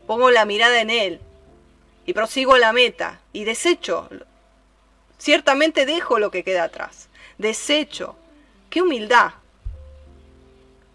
[0.07, 1.21] Pongo la mirada en él
[2.05, 4.09] y prosigo la meta y desecho.
[5.17, 8.15] Ciertamente dejo lo que queda atrás desecho.
[8.69, 9.31] ¡Qué humildad!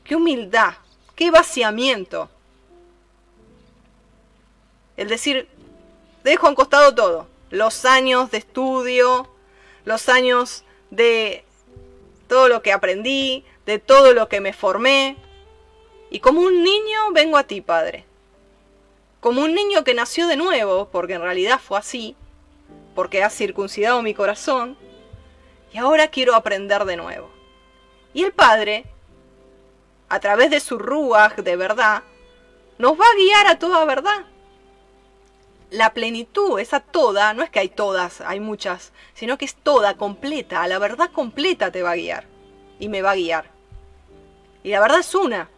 [0.05, 0.74] ¡Qué humildad!
[1.14, 2.29] ¡Qué vaciamiento!
[4.96, 5.48] El decir,
[6.24, 7.29] dejo a costado todo.
[7.51, 9.29] Los años de estudio,
[9.85, 11.44] los años de
[12.27, 15.16] todo lo que aprendí, de todo lo que me formé.
[16.11, 18.05] Y como un niño vengo a ti, Padre.
[19.20, 22.16] Como un niño que nació de nuevo, porque en realidad fue así,
[22.94, 24.77] porque has circuncidado mi corazón,
[25.72, 27.31] y ahora quiero aprender de nuevo.
[28.14, 28.87] Y el Padre,
[30.09, 32.02] a través de su ruaj de verdad,
[32.78, 34.24] nos va a guiar a toda verdad.
[35.70, 39.96] La plenitud, esa toda, no es que hay todas, hay muchas, sino que es toda,
[39.96, 42.24] completa, a la verdad completa te va a guiar.
[42.81, 43.50] Y me va a guiar.
[44.62, 45.50] Y la verdad es una.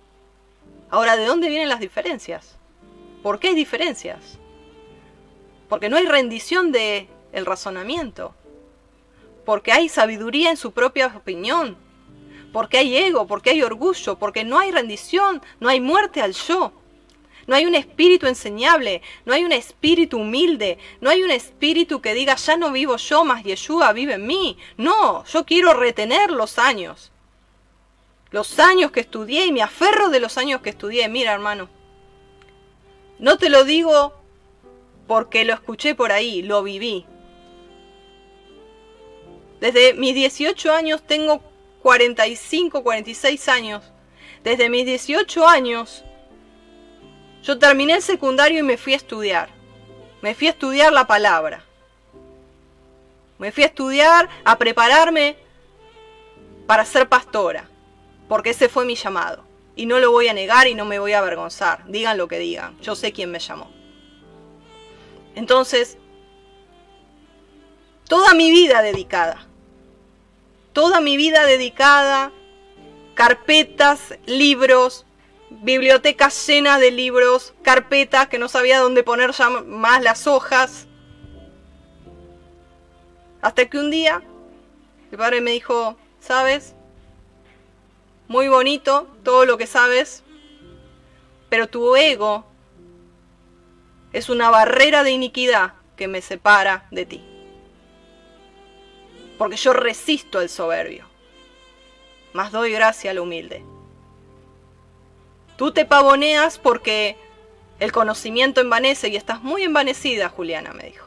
[0.91, 2.57] Ahora, ¿de dónde vienen las diferencias?
[3.23, 4.39] ¿Por qué hay diferencias?
[5.69, 8.35] Porque no hay rendición de el razonamiento
[9.51, 11.77] porque hay sabiduría en su propia opinión,
[12.53, 16.73] porque hay ego, porque hay orgullo, porque no hay rendición, no hay muerte al yo.
[17.49, 22.15] No hay un espíritu enseñable, no hay un espíritu humilde, no hay un espíritu que
[22.15, 24.57] diga, ya no vivo yo, más Yeshua vive en mí.
[24.77, 27.11] No, yo quiero retener los años.
[28.31, 31.09] Los años que estudié y me aferro de los años que estudié.
[31.09, 31.69] Mira, hermano,
[33.19, 34.15] no te lo digo
[35.09, 37.05] porque lo escuché por ahí, lo viví.
[39.61, 41.43] Desde mis 18 años tengo
[41.83, 43.85] 45, 46 años.
[44.43, 46.03] Desde mis 18 años
[47.43, 49.51] yo terminé el secundario y me fui a estudiar.
[50.23, 51.65] Me fui a estudiar la palabra.
[53.39, 55.37] Me fui a estudiar, a prepararme
[56.67, 57.69] para ser pastora.
[58.29, 59.45] Porque ese fue mi llamado.
[59.77, 61.85] Y no lo voy a negar y no me voy a avergonzar.
[61.87, 62.79] Digan lo que digan.
[62.81, 63.71] Yo sé quién me llamó.
[65.35, 65.97] Entonces,
[68.07, 69.50] toda mi vida dedicada
[70.73, 72.33] toda mi vida dedicada,
[73.15, 75.07] carpetas, libros,
[75.51, 80.87] bibliotecas llenas de libros, carpetas que no sabía dónde poner ya más las hojas.
[83.43, 84.23] Hasta que un día
[85.11, 86.75] el padre me dijo, ¿sabes?
[88.29, 90.23] Muy bonito todo lo que sabes,
[91.49, 92.45] pero tu ego
[94.13, 97.30] es una barrera de iniquidad que me separa de ti
[99.41, 101.07] porque yo resisto al soberbio,
[102.35, 103.65] mas doy gracia al humilde.
[105.57, 107.17] Tú te pavoneas porque
[107.79, 111.07] el conocimiento envanece y estás muy envanecida, Juliana, me dijo.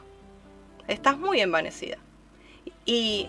[0.88, 1.98] Estás muy envanecida.
[2.84, 3.28] Y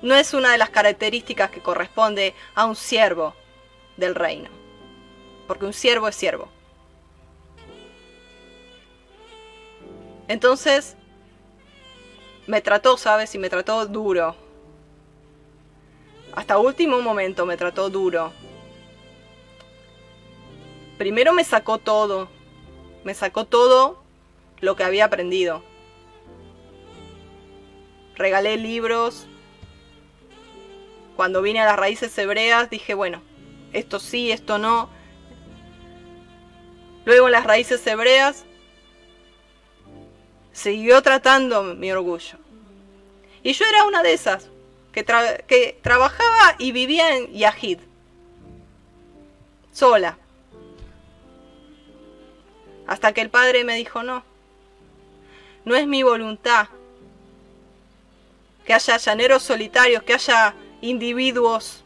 [0.00, 3.34] no es una de las características que corresponde a un siervo
[3.96, 4.48] del reino,
[5.48, 6.48] porque un siervo es siervo.
[10.28, 10.96] Entonces,
[12.50, 13.32] me trató, ¿sabes?
[13.36, 14.34] Y me trató duro.
[16.32, 18.32] Hasta último momento me trató duro.
[20.98, 22.28] Primero me sacó todo.
[23.04, 24.02] Me sacó todo
[24.60, 25.62] lo que había aprendido.
[28.16, 29.28] Regalé libros.
[31.14, 33.22] Cuando vine a las raíces hebreas dije, bueno,
[33.72, 34.90] esto sí, esto no.
[37.04, 38.44] Luego en las raíces hebreas
[40.60, 42.36] siguió tratando mi orgullo.
[43.42, 44.48] Y yo era una de esas
[44.92, 47.78] que, trabajaba y vivía en Yahid,
[49.72, 50.18] sola.
[52.86, 54.22] Hasta que el padre me dijo, no,
[55.64, 56.68] no es mi voluntad
[58.66, 61.82] que haya llaneros solitarios, que haya individuos,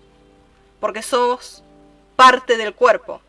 [0.81, 1.63] porque somos
[2.17, 3.21] parte del cuerpo.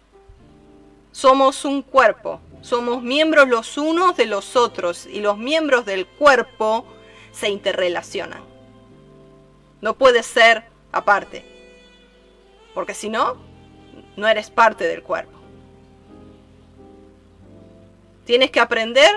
[1.12, 6.84] Somos un cuerpo, somos miembros los unos de los otros y los miembros del cuerpo
[7.32, 8.42] se interrelacionan.
[9.82, 11.46] No puede ser aparte,
[12.74, 13.38] porque si no,
[14.18, 15.38] no eres parte del cuerpo.
[18.26, 19.12] Tienes que aprender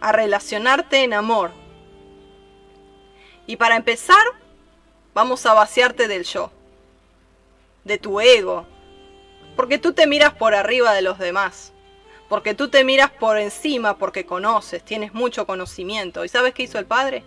[0.00, 1.50] a relacionarte en amor.
[3.48, 4.24] Y para empezar,
[5.14, 6.52] vamos a vaciarte del yo,
[7.82, 8.66] de tu ego,
[9.56, 11.72] porque tú te miras por arriba de los demás.
[12.28, 16.24] Porque tú te miras por encima porque conoces, tienes mucho conocimiento.
[16.24, 17.22] ¿Y sabes qué hizo el Padre?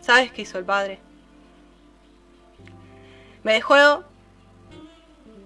[0.00, 0.98] ¿Sabes qué hizo el Padre?
[3.44, 4.04] Me dejó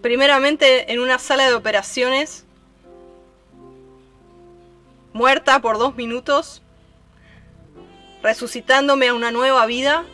[0.00, 2.44] primeramente en una sala de operaciones,
[5.12, 6.62] muerta por dos minutos,
[8.22, 10.04] resucitándome a una nueva vida,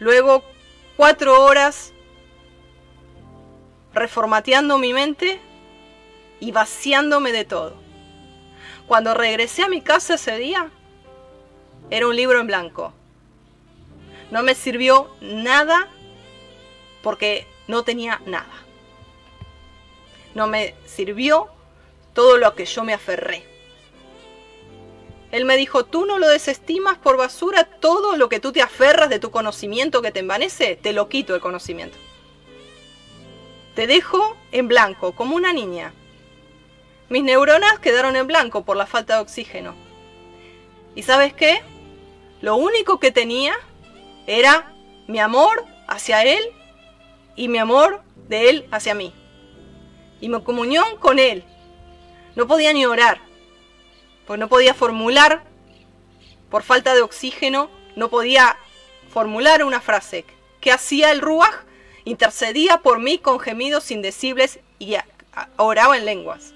[0.00, 0.42] luego
[0.96, 1.92] cuatro horas
[3.92, 5.40] reformateando mi mente
[6.38, 7.74] y vaciándome de todo.
[8.86, 10.70] Cuando regresé a mi casa ese día,
[11.90, 12.92] era un libro en blanco.
[14.30, 15.88] No me sirvió nada
[17.02, 18.52] porque no tenía nada.
[20.34, 21.48] No me sirvió
[22.14, 23.44] todo lo que yo me aferré.
[25.32, 29.08] Él me dijo, tú no lo desestimas por basura, todo lo que tú te aferras
[29.08, 31.96] de tu conocimiento que te envanece, te lo quito el conocimiento.
[33.80, 35.94] Te dejo en blanco, como una niña.
[37.08, 39.74] Mis neuronas quedaron en blanco por la falta de oxígeno.
[40.94, 41.62] ¿Y sabes qué?
[42.42, 43.54] Lo único que tenía
[44.26, 44.70] era
[45.08, 46.42] mi amor hacia Él
[47.36, 49.14] y mi amor de Él hacia mí.
[50.20, 51.42] Y mi comunión con Él.
[52.36, 53.18] No podía ni orar,
[54.26, 55.42] pues no podía formular,
[56.50, 58.58] por falta de oxígeno, no podía
[59.08, 60.26] formular una frase.
[60.60, 61.69] ¿Qué hacía el Ruach?
[62.04, 64.96] Intercedía por mí con gemidos indecibles y
[65.56, 66.54] oraba en lenguas.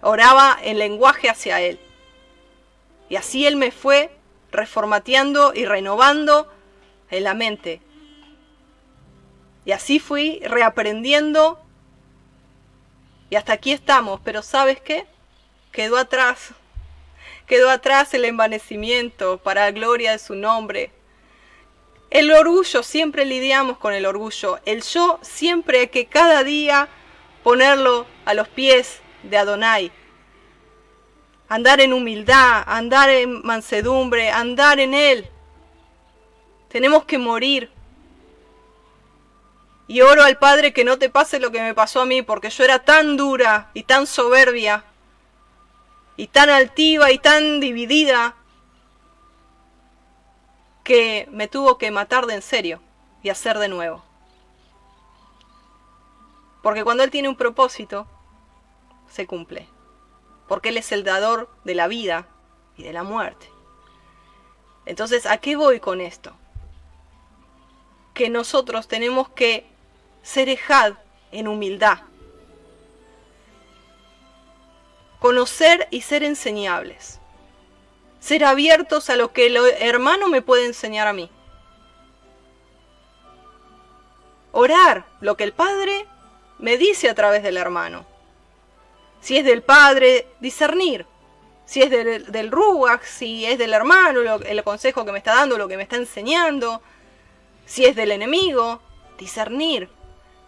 [0.00, 1.80] Oraba en lenguaje hacia Él.
[3.08, 4.10] Y así Él me fue
[4.50, 6.52] reformateando y renovando
[7.10, 7.80] en la mente.
[9.64, 11.60] Y así fui reaprendiendo.
[13.30, 14.20] Y hasta aquí estamos.
[14.24, 15.06] Pero ¿sabes qué?
[15.72, 16.50] Quedó atrás.
[17.46, 20.92] Quedó atrás el envanecimiento para la gloria de su nombre.
[22.14, 24.60] El orgullo, siempre lidiamos con el orgullo.
[24.66, 26.88] El yo siempre hay que cada día
[27.42, 29.90] ponerlo a los pies de Adonai.
[31.48, 35.28] Andar en humildad, andar en mansedumbre, andar en Él.
[36.68, 37.68] Tenemos que morir.
[39.88, 42.50] Y oro al Padre que no te pase lo que me pasó a mí, porque
[42.50, 44.84] yo era tan dura y tan soberbia,
[46.16, 48.36] y tan altiva y tan dividida,
[50.84, 52.80] que me tuvo que matar de en serio
[53.22, 54.04] y hacer de nuevo.
[56.62, 58.06] Porque cuando Él tiene un propósito,
[59.08, 59.66] se cumple.
[60.46, 62.28] Porque Él es el dador de la vida
[62.76, 63.50] y de la muerte.
[64.84, 66.32] Entonces, ¿a qué voy con esto?
[68.12, 69.66] Que nosotros tenemos que
[70.22, 70.94] ser ejad
[71.32, 72.00] en humildad.
[75.18, 77.20] Conocer y ser enseñables
[78.24, 81.28] ser abiertos a lo que el hermano me puede enseñar a mí.
[84.50, 86.06] Orar lo que el Padre
[86.58, 88.06] me dice a través del hermano.
[89.20, 91.04] Si es del Padre, discernir.
[91.66, 92.50] Si es del, del
[93.02, 96.80] si es del hermano, el consejo que me está dando, lo que me está enseñando.
[97.66, 98.80] Si es del enemigo,
[99.18, 99.90] discernir.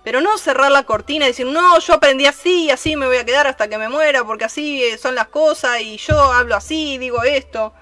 [0.07, 3.16] Pero no cerrar la cortina y decir, no, yo aprendí así y así me voy
[3.16, 6.96] a quedar hasta que me muera porque así son las cosas y yo hablo así,
[6.96, 7.72] digo esto.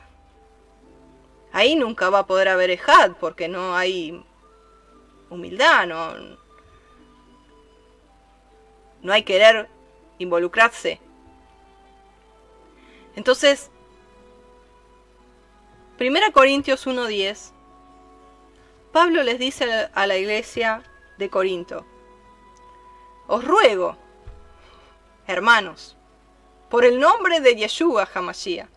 [1.52, 4.24] Ahí nunca va a poder haber ejad porque no hay
[5.28, 6.14] humildad, no,
[9.02, 9.68] no hay querer
[10.16, 11.02] involucrarse.
[13.16, 13.70] Entonces,
[16.00, 17.52] 1 Corintios 1.10,
[18.92, 20.82] Pablo les dice a la iglesia
[21.18, 21.84] de Corinto,
[23.26, 23.96] os ruego,
[25.26, 25.96] hermanos,
[26.68, 28.68] por el nombre de Yeshua Hamashiach,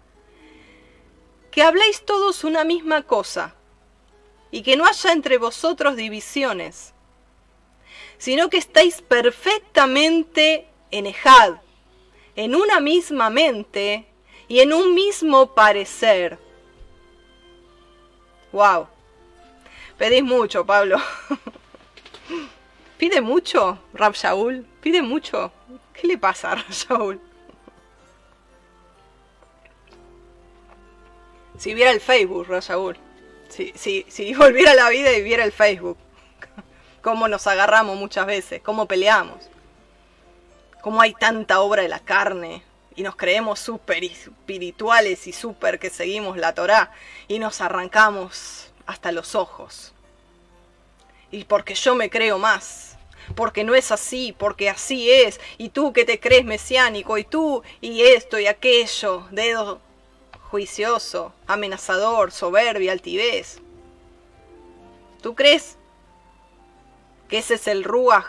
[1.52, 3.56] que habléis todos una misma cosa,
[4.52, 6.94] y que no haya entre vosotros divisiones,
[8.18, 11.56] sino que estéis perfectamente en Ejad,
[12.36, 14.08] en una misma mente
[14.48, 16.38] y en un mismo parecer.
[18.52, 18.88] Wow.
[19.98, 20.98] Pedís mucho, Pablo.
[22.98, 24.66] ¿Pide mucho, Rab Shaul?
[24.82, 25.52] ¿Pide mucho?
[25.94, 27.22] ¿Qué le pasa a Rab Shaul?
[31.58, 32.98] Si viera el Facebook, Rab Shaul.
[33.50, 35.98] Si, si, si volviera a la vida y viera el Facebook.
[37.02, 39.50] Cómo nos agarramos muchas veces, cómo peleamos.
[40.82, 42.64] Cómo hay tanta obra de la carne,
[42.98, 46.92] y nos creemos súper espirituales y súper que seguimos la Torá
[47.28, 49.94] y nos arrancamos hasta los ojos.
[51.30, 52.87] Y porque yo me creo más,
[53.36, 57.64] porque no es así, porque así es, y tú que te crees mesiánico, y tú,
[57.82, 59.82] y esto y aquello, dedo
[60.50, 63.60] juicioso, amenazador, soberbia, altivez.
[65.22, 65.78] ¿Tú crees
[67.28, 68.26] que ese es el ruaj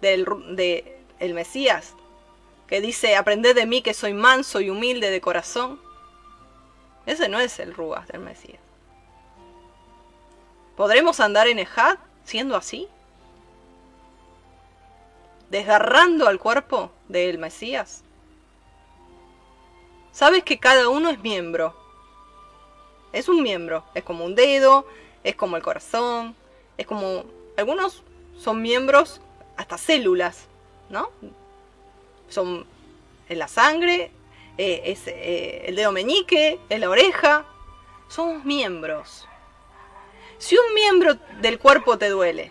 [0.00, 0.26] del,
[0.56, 1.94] de, el Mesías,
[2.66, 5.80] que dice, aprended de mí que soy manso y humilde de corazón.
[7.06, 8.60] Ese no es el Ruas del Mesías.
[10.76, 12.88] ¿Podremos andar en Ejad siendo así?
[15.50, 18.02] Desgarrando al cuerpo del Mesías.
[20.12, 21.74] Sabes que cada uno es miembro.
[23.12, 23.84] Es un miembro.
[23.94, 24.86] Es como un dedo,
[25.24, 26.34] es como el corazón,
[26.76, 27.24] es como...
[27.56, 28.02] Algunos
[28.38, 29.20] son miembros
[29.56, 30.48] hasta células.
[30.92, 31.10] ¿no?
[32.28, 32.64] Son
[33.28, 34.12] en la sangre,
[34.58, 37.46] eh, es eh, el dedo meñique, es la oreja.
[38.08, 39.26] Somos miembros.
[40.42, 42.50] Si un miembro del cuerpo te duele,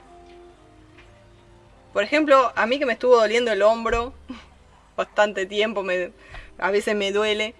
[1.91, 4.13] por ejemplo, a mí que me estuvo doliendo el hombro
[4.95, 6.13] bastante tiempo, me,
[6.57, 7.53] a veces me duele,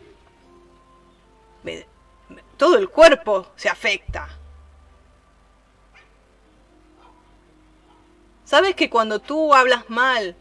[2.55, 4.29] todo el cuerpo se afecta.
[8.45, 10.37] ¿Sabes que cuando tú hablas mal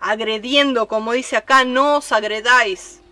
[0.00, 3.02] agrediendo, como dice acá, no os agredáis.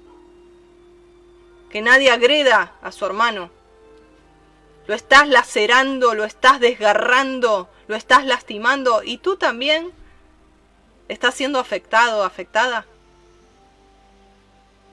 [1.69, 3.51] Que nadie agreda a su hermano.
[4.87, 9.93] Lo estás lacerando, lo estás desgarrando, lo estás lastimando y tú también
[11.09, 12.87] estás siendo afectado, afectada.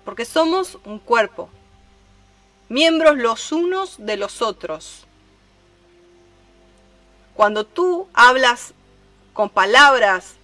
[0.03, 1.49] Porque somos un cuerpo,
[2.69, 5.05] miembros los unos de los otros.
[7.35, 8.73] Cuando tú hablas
[9.33, 10.35] con palabras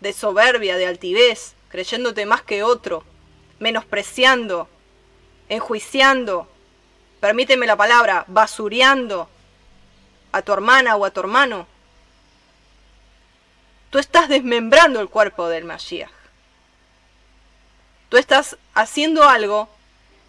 [0.00, 3.04] de soberbia, de altivez, creyéndote más que otro,
[3.58, 4.68] menospreciando,
[5.48, 6.48] enjuiciando,
[7.26, 9.28] permíteme la palabra, basureando
[10.30, 11.66] a tu hermana o a tu hermano,
[13.90, 16.12] tú estás desmembrando el cuerpo del Mashiach.
[18.10, 19.68] Tú estás haciendo algo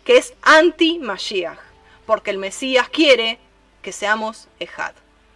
[0.05, 1.59] que es anti-Mashiach,
[2.07, 3.37] porque el Mesías quiere
[3.83, 4.93] que seamos Ejad.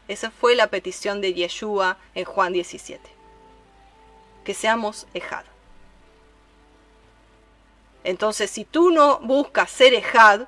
[0.07, 3.07] Esa fue la petición de Yeshua en Juan 17
[4.43, 5.45] que seamos Ejad.
[8.03, 10.47] Entonces, si tú no buscas ser Ejad,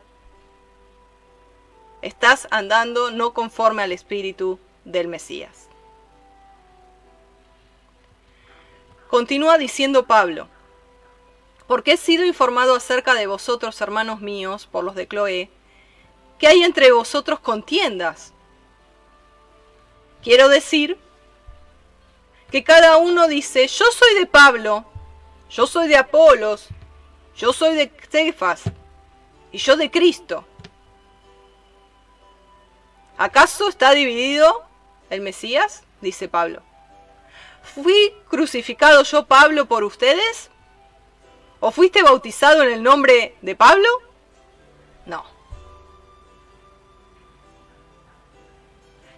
[2.04, 5.70] estás andando no conforme al espíritu del Mesías.
[9.10, 10.50] Continúa diciendo Pablo,
[11.66, 15.50] porque he sido informado acerca de vosotros, hermanos míos, por los de Cloé,
[16.40, 18.34] que hay entre vosotros contiendas.
[20.22, 20.98] Quiero decir
[22.52, 24.86] que cada uno dice, yo soy de Pablo,
[25.50, 26.68] yo soy de Apolos,
[27.38, 28.64] yo soy de Cefas
[29.54, 30.46] y yo de Cristo.
[33.18, 34.64] ¿Acaso está dividido
[35.10, 35.84] el Mesías?
[36.02, 36.62] Dice Pablo.
[37.62, 40.50] ¿Fui crucificado yo, Pablo, por ustedes?
[41.60, 43.88] ¿O fuiste bautizado en el nombre de Pablo?
[45.06, 45.24] No.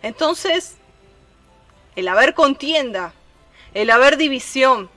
[0.01, 0.77] Entonces,
[1.95, 3.13] el haber contienda
[3.75, 4.89] el haber división,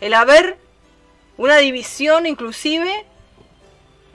[0.00, 0.56] el haber
[1.36, 3.04] una división inclusive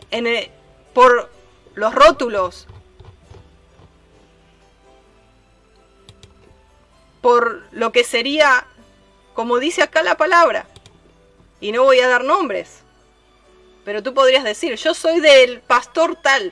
[0.10, 0.50] en
[0.94, 1.30] por
[1.76, 2.66] los rótulos,
[7.24, 8.68] por lo que sería,
[9.34, 10.68] como dice acá la palabra,
[11.62, 12.82] y no voy a dar nombres,
[13.86, 16.52] pero tú podrías decir, yo soy del pastor tal,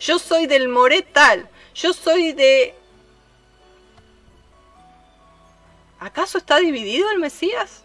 [0.00, 2.74] yo soy del moré tal, yo soy de
[6.00, 7.82] ¿Acaso está dividido el Mesías?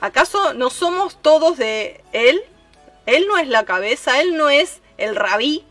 [0.00, 2.44] ¿Acaso no somos todos de Él?
[3.06, 5.64] Él no es la cabeza, Él no es el rabí,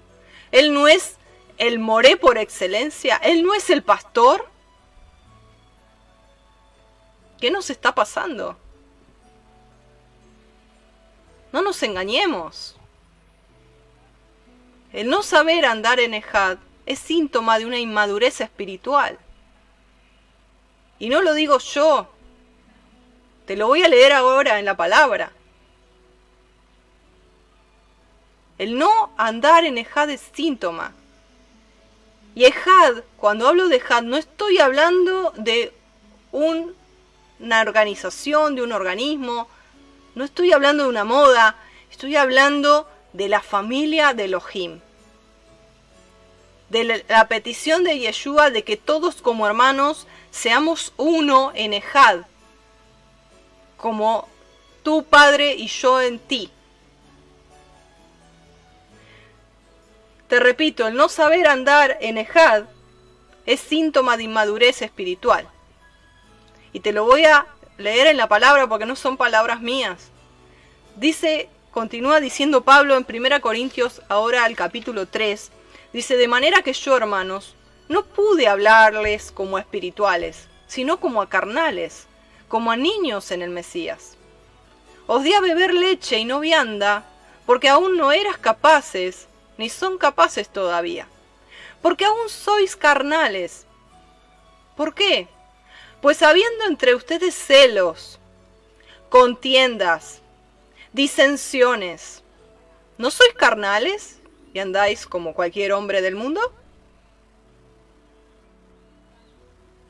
[0.52, 1.17] Él no es
[1.58, 4.48] el moré por excelencia, Él no es el pastor.
[7.40, 8.58] ¿Qué nos está pasando?
[11.52, 12.76] No nos engañemos.
[14.94, 19.18] El no saber andar en Ejad es síntoma de una inmadurez espiritual.
[21.00, 22.08] Y no lo digo yo,
[23.46, 25.32] te lo voy a leer ahora en la palabra.
[28.58, 30.94] El no andar en Ejad es síntoma.
[32.38, 35.74] Y Ejad, cuando hablo de Ejad, no estoy hablando de
[36.32, 39.48] una organización, de un organismo,
[40.14, 41.56] no estoy hablando de una moda,
[41.90, 44.82] estoy hablando de la familia de Elohim.
[46.70, 52.20] De la, la petición de Yeshua de que todos como hermanos seamos uno en Ejad
[53.78, 54.28] como
[54.84, 56.52] tu Padre y yo en ti.
[60.28, 62.66] Te repito, el no saber andar en Ejad
[63.46, 65.48] es síntoma de inmadurez espiritual.
[66.74, 67.48] Y te lo voy a
[67.78, 70.10] leer en la palabra porque no son palabras mías.
[70.96, 75.52] Dice, continúa diciendo Pablo en 1 Corintios, ahora al capítulo 3,
[75.94, 77.56] dice, de manera que yo, hermanos,
[77.88, 82.08] no pude hablarles como espirituales, sino como a carnales
[82.48, 84.16] como a niños en el Mesías.
[85.06, 87.04] Os di a beber leche y no vianda,
[87.46, 89.27] porque aún no eras capaces,
[89.58, 91.08] ni son capaces todavía,
[91.82, 93.66] porque aún sois carnales.
[94.76, 95.28] ¿Por qué?
[96.02, 98.20] Pues habiendo entre ustedes celos,
[99.10, 100.22] contiendas,
[100.94, 102.24] disensiones,
[102.98, 104.20] ¿no sois carnales
[104.54, 106.42] y andáis como cualquier hombre del mundo?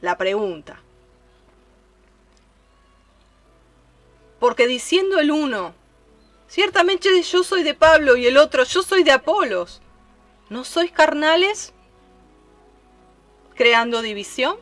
[0.01, 0.81] La pregunta.
[4.39, 5.73] Porque diciendo el uno,
[6.47, 9.81] ciertamente yo soy de Pablo y el otro, yo soy de Apolos,
[10.49, 11.73] ¿no sois carnales?
[13.55, 14.57] Creando división.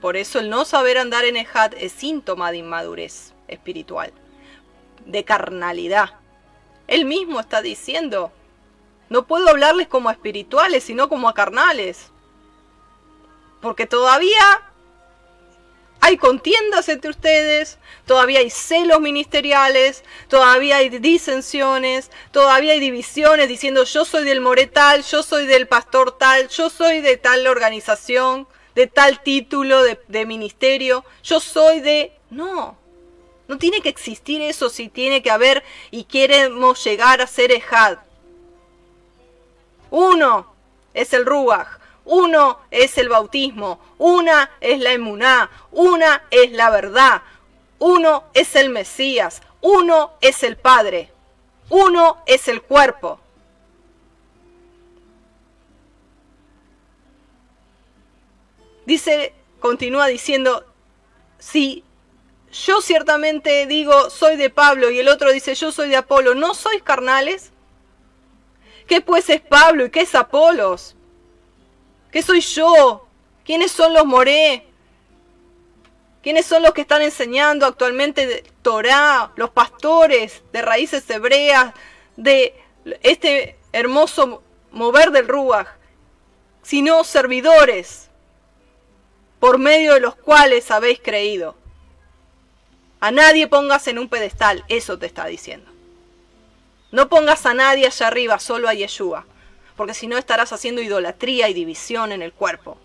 [0.00, 4.12] Por eso el no saber andar en Ejad es síntoma de inmadurez espiritual,
[5.06, 6.20] de carnalidad.
[6.86, 8.30] Él mismo está diciendo,
[9.08, 12.10] no puedo hablarles como a espirituales, sino como a carnales.
[13.62, 14.73] Porque todavía
[16.00, 23.84] hay contiendas entre ustedes, todavía hay celos ministeriales, todavía hay disensiones, todavía hay divisiones diciendo
[23.84, 28.86] yo soy del moretal, yo soy del pastor tal, yo soy de tal organización, de
[28.86, 32.12] tal título de, de ministerio, yo soy de...
[32.30, 32.76] No,
[33.48, 37.98] no tiene que existir eso si tiene que haber y queremos llegar a ser Ejad.
[39.90, 40.54] Uno
[40.92, 47.22] es el Ruach, uno es el bautismo, una es la emuná, una es la verdad,
[47.78, 51.10] uno es el Mesías, uno es el Padre,
[51.70, 53.20] uno es el cuerpo.
[58.86, 60.66] Dice, continúa diciendo,
[61.38, 61.84] si
[62.52, 66.54] yo ciertamente digo soy de Pablo y el otro dice yo soy de Apolo, ¿no
[66.54, 67.50] sois carnales?
[68.86, 70.93] ¿Qué pues es Pablo y qué es Apolos?
[72.14, 73.08] ¿Qué soy yo?
[73.44, 74.64] ¿Quiénes son los moré?
[76.22, 81.74] ¿Quiénes son los que están enseñando actualmente Torah, los pastores de raíces hebreas,
[82.16, 82.54] de
[83.02, 85.66] este hermoso mover del Ruach?
[86.62, 88.10] Sino servidores
[89.40, 91.56] por medio de los cuales habéis creído.
[93.00, 95.68] A nadie pongas en un pedestal, eso te está diciendo.
[96.92, 99.26] No pongas a nadie allá arriba, solo a Yeshua
[99.76, 102.78] porque si no estarás haciendo idolatría y división en el cuerpo.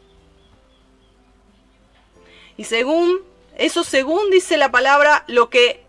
[2.57, 3.21] Y según,
[3.57, 5.83] eso según dice la palabra, lo que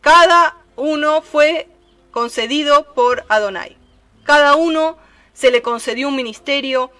[0.00, 1.68] cada uno fue
[2.10, 3.76] concedido por Adonai.
[4.24, 4.98] Cada uno
[5.32, 6.90] se le concedió un ministerio,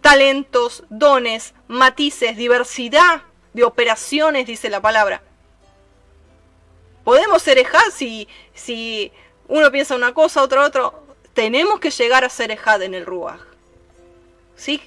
[0.00, 3.22] talentos, dones, matices, diversidad
[3.54, 5.22] de operaciones, dice la palabra.
[7.02, 9.12] Podemos ser si, si
[9.48, 11.05] uno piensa una cosa, otro otro
[11.36, 13.38] tenemos que llegar a ser Ejad en el Ruach.
[14.56, 14.80] ¿Sí?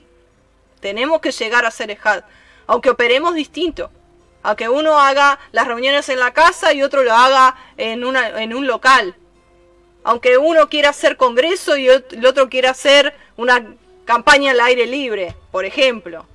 [0.79, 2.23] Tenemos que llegar a ser Ejad.
[2.65, 3.91] Aunque operemos distinto.
[4.41, 8.55] Aunque uno haga las reuniones en la casa y otro lo haga en, una, en
[8.55, 9.15] un local.
[10.03, 13.75] Aunque uno quiera hacer congreso y el otro quiera hacer una
[14.05, 16.25] campaña al aire libre, por ejemplo.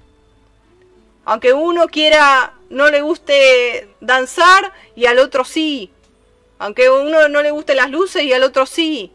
[1.24, 5.90] Aunque uno quiera, no le guste danzar y al otro sí.
[6.60, 9.10] Aunque uno no le guste las luces y al otro sí.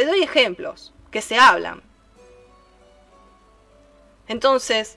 [0.00, 1.82] Te doy ejemplos que se hablan.
[4.28, 4.96] Entonces,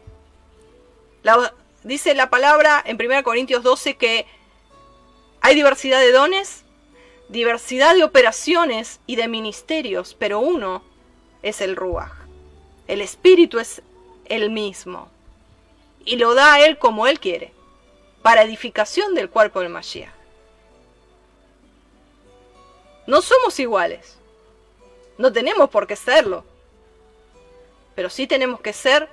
[1.83, 4.25] dice la palabra en 1 Corintios 12 que
[5.41, 6.63] hay diversidad de dones,
[7.27, 10.81] diversidad de operaciones y de ministerios, pero uno
[11.41, 12.13] es el Ruach.
[12.87, 13.81] El Espíritu es
[14.27, 15.09] el mismo.
[16.05, 17.51] Y lo da a Él como Él quiere,
[18.21, 20.13] para edificación del cuerpo del Mashiach.
[23.05, 24.22] No somos iguales.
[25.17, 26.43] No tenemos por qué serlo.
[27.95, 29.09] Pero sí tenemos que ser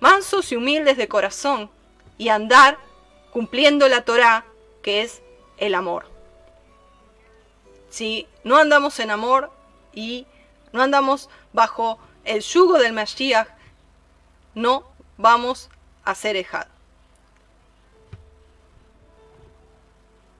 [0.00, 1.70] mansos y humildes de corazón
[2.16, 2.78] y andar
[3.32, 4.44] cumpliendo la Torah,
[4.82, 5.22] que es
[5.58, 6.06] el amor.
[7.90, 9.50] Si no andamos en amor
[9.92, 10.26] y
[10.72, 13.48] no andamos bajo el yugo del Mashiach,
[14.54, 14.84] no
[15.16, 15.70] vamos
[16.04, 16.66] a ser ejad.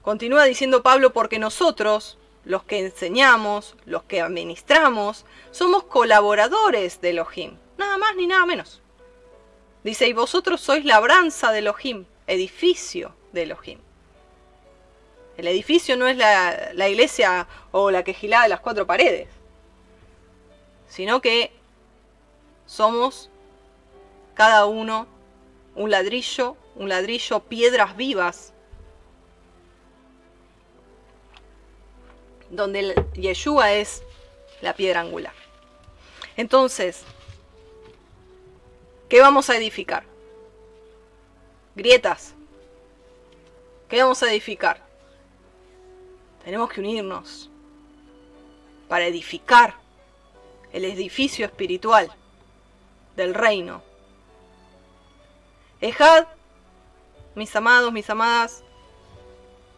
[0.01, 7.57] Continúa diciendo Pablo porque nosotros, los que enseñamos, los que administramos, somos colaboradores de Elohim,
[7.77, 8.81] nada más ni nada menos.
[9.83, 13.79] Dice, y vosotros sois labranza de Elohim, edificio de Elohim.
[15.37, 19.29] El edificio no es la, la iglesia o la quejilada de las cuatro paredes,
[20.87, 21.51] sino que
[22.65, 23.29] somos
[24.33, 25.07] cada uno
[25.75, 28.53] un ladrillo, un ladrillo, piedras vivas,
[32.49, 34.03] donde Yeshua es
[34.61, 35.33] la piedra angular.
[36.35, 37.03] Entonces,
[39.07, 40.03] ¿qué vamos a edificar?
[41.75, 42.33] Grietas.
[43.87, 44.81] ¿Qué vamos a edificar?
[46.43, 47.49] Tenemos que unirnos
[48.87, 49.75] para edificar
[50.71, 52.11] el edificio espiritual
[53.15, 53.81] del reino.
[55.81, 56.27] Ejad,
[57.35, 58.63] mis amados, mis amadas,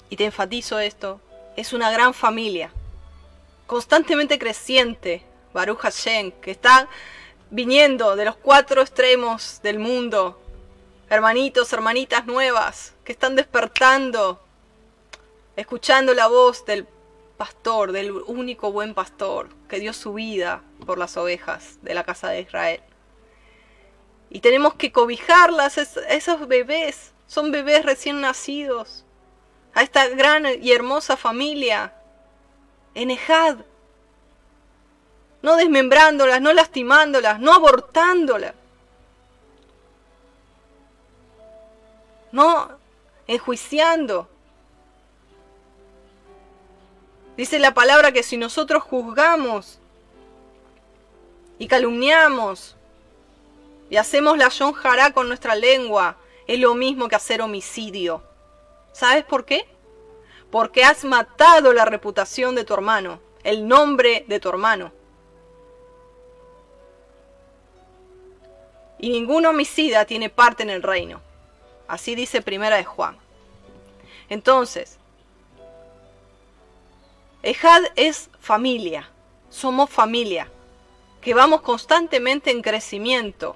[0.10, 1.22] y te enfatizo esto,
[1.56, 2.72] es una gran familia,
[3.68, 5.24] constantemente creciente,
[5.54, 6.88] Baruch Hashem, que está
[7.50, 10.42] viniendo de los cuatro extremos del mundo,
[11.10, 14.42] hermanitos, hermanitas nuevas, que están despertando,
[15.56, 16.88] escuchando la voz del
[17.38, 22.30] pastor, del único buen pastor, que dio su vida por las ovejas de la casa
[22.30, 22.82] de Israel.
[24.30, 29.04] Y tenemos que cobijarlas, esos bebés, son bebés recién nacidos,
[29.74, 31.94] a esta gran y hermosa familia,
[32.94, 33.58] en Ejad.
[35.42, 38.54] No desmembrándolas, no lastimándolas, no abortándolas.
[42.32, 42.70] No
[43.28, 44.28] enjuiciando.
[47.38, 49.80] Dice la palabra que si nosotros juzgamos
[51.58, 52.76] y calumniamos
[53.90, 58.24] y hacemos la yonjará con nuestra lengua, es lo mismo que hacer homicidio.
[58.92, 59.68] ¿Sabes por qué?
[60.50, 64.92] Porque has matado la reputación de tu hermano, el nombre de tu hermano.
[69.00, 71.22] Y ningún homicida tiene parte en el reino.
[71.88, 73.18] Así dice Primera de Juan.
[74.30, 74.98] Entonces,
[77.44, 79.10] Ejad es familia,
[79.50, 80.48] somos familia,
[81.22, 83.56] que vamos constantemente en crecimiento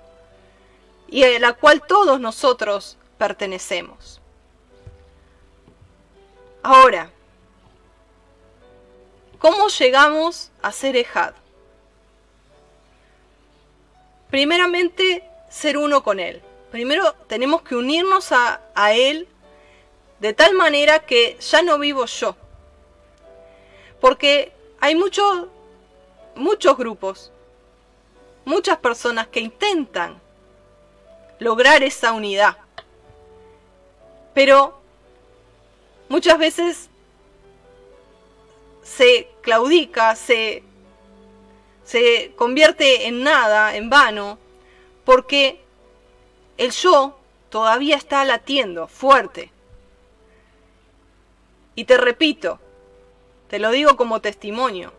[1.08, 4.22] y a la cual todos nosotros pertenecemos.
[6.68, 7.12] Ahora,
[9.38, 11.36] ¿cómo llegamos a ser Ejad?
[14.32, 16.42] Primeramente, ser uno con Él.
[16.72, 19.28] Primero tenemos que unirnos a, a Él
[20.20, 22.36] de tal manera que ya no vivo yo.
[24.02, 25.46] Porque hay muchos,
[26.34, 27.32] muchos grupos,
[28.44, 30.20] muchas personas que intentan
[31.38, 32.58] lograr esa unidad.
[34.34, 34.82] Pero
[36.10, 36.90] muchas veces
[38.84, 40.64] se claudica, se,
[41.84, 44.38] se convierte en nada, en vano,
[45.04, 45.60] porque
[46.58, 47.18] el yo
[47.50, 49.52] todavía está latiendo fuerte.
[51.76, 52.60] Y te repito,
[53.50, 54.94] te lo digo como testimonio,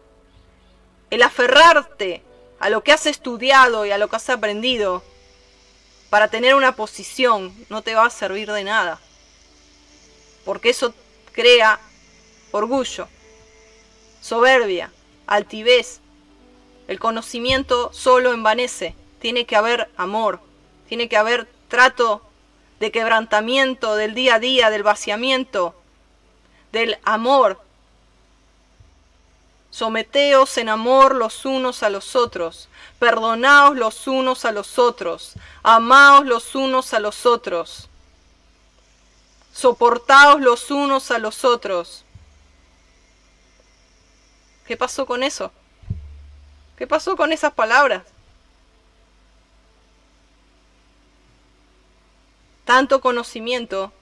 [1.10, 2.22] el aferrarte
[2.58, 5.02] a lo que has estudiado y a lo que has aprendido
[6.10, 9.00] para tener una posición no te va a servir de nada.
[10.46, 10.94] Porque eso
[11.32, 11.78] crea
[12.52, 13.06] orgullo,
[14.22, 14.90] soberbia,
[15.26, 16.00] altivez.
[16.88, 18.94] El conocimiento solo envanece.
[19.20, 20.40] Tiene que haber amor,
[20.88, 22.22] tiene que haber trato
[22.80, 25.74] de quebrantamiento del día a día, del vaciamiento,
[26.72, 27.60] del amor,
[29.76, 36.24] Someteos en amor los unos a los otros, perdonaos los unos a los otros, amaos
[36.24, 37.90] los unos a los otros,
[39.56, 42.04] soportaos los unos a los otros.
[44.66, 45.52] ¿Qué pasó con eso?
[46.76, 48.02] ¿Qué pasó con esas palabras?
[52.66, 53.92] tanto conocimiento,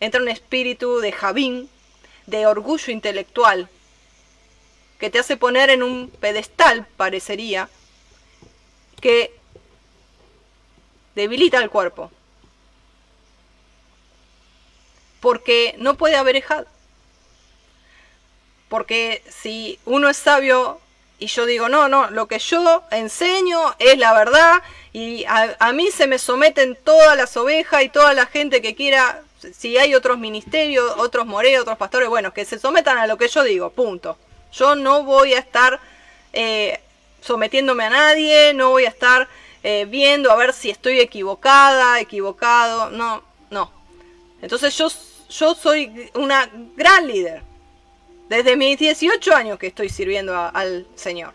[0.00, 1.68] entra un espíritu de Javín,
[2.26, 3.68] de orgullo intelectual,
[4.98, 7.68] que te hace poner en un pedestal, parecería,
[9.02, 9.38] que
[11.14, 12.10] debilita el cuerpo.
[15.20, 16.66] Porque no puede haber ejad.
[18.68, 20.80] Porque si uno es sabio
[21.18, 24.62] y yo digo, no, no, lo que yo enseño es la verdad
[24.92, 29.22] y a, mí se me someten todas las ovejas y toda la gente que quiera,
[29.54, 33.28] si hay otros ministerios, otros moreos, otros pastores, bueno, que se sometan a lo que
[33.28, 34.16] yo digo, punto.
[34.52, 35.80] Yo no voy a estar
[36.32, 36.80] eh,
[37.20, 39.28] sometiéndome a nadie, no voy a estar
[39.62, 43.22] eh, viendo a ver si estoy equivocada, equivocado, no.
[44.42, 44.88] Entonces yo,
[45.28, 47.42] yo soy una gran líder.
[48.28, 51.34] Desde mis 18 años que estoy sirviendo al Señor.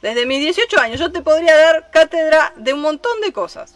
[0.00, 3.74] Desde mis 18 años yo te podría dar cátedra de un montón de cosas.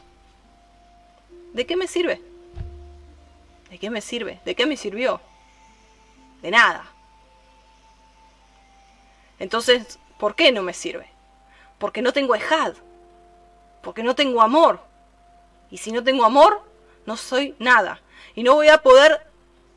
[1.53, 2.21] ¿De qué me sirve?
[3.71, 4.41] ¿De qué me sirve?
[4.45, 5.21] ¿De qué me sirvió?
[6.41, 6.87] De nada.
[9.39, 11.09] Entonces, ¿por qué no me sirve?
[11.79, 12.75] Porque no tengo ejad.
[13.83, 14.81] Porque no tengo amor.
[15.71, 16.63] Y si no tengo amor,
[17.07, 18.01] no soy nada.
[18.35, 19.21] Y no voy a poder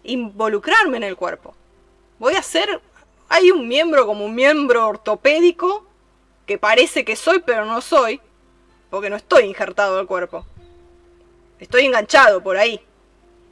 [0.03, 1.55] involucrarme en el cuerpo.
[2.19, 2.81] Voy a ser,
[3.27, 5.85] hay un miembro como un miembro ortopédico
[6.45, 8.21] que parece que soy pero no soy,
[8.89, 10.45] porque no estoy injertado al cuerpo.
[11.59, 12.79] Estoy enganchado por ahí,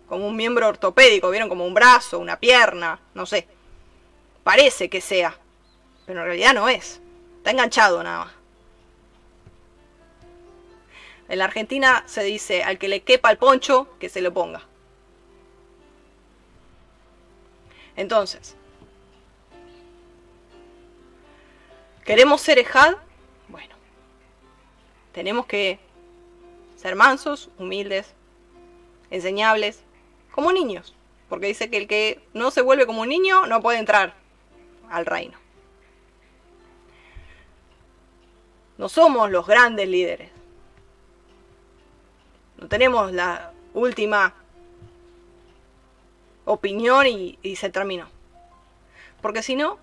[0.08, 3.48] como un miembro ortopédico, vieron como un brazo, una pierna, no sé.
[4.44, 5.38] Parece que sea,
[6.06, 7.02] pero en realidad no es.
[7.38, 8.43] Está enganchado nada más.
[11.34, 14.62] En la Argentina se dice al que le quepa el poncho, que se lo ponga.
[17.96, 18.56] Entonces,
[22.06, 22.98] ¿queremos ser Ejad?
[23.48, 23.74] Bueno,
[25.12, 25.80] tenemos que
[26.76, 28.14] ser mansos, humildes,
[29.10, 29.82] enseñables,
[30.34, 30.94] como niños.
[31.30, 34.14] Porque dice que el que no se vuelve como un niño no puede entrar
[34.88, 35.40] al reino.
[38.78, 40.33] No somos los grandes líderes.
[42.64, 44.34] No tenemos la última
[46.46, 48.08] opinión y, se terminó.
[49.22, 49.78] Porque si no,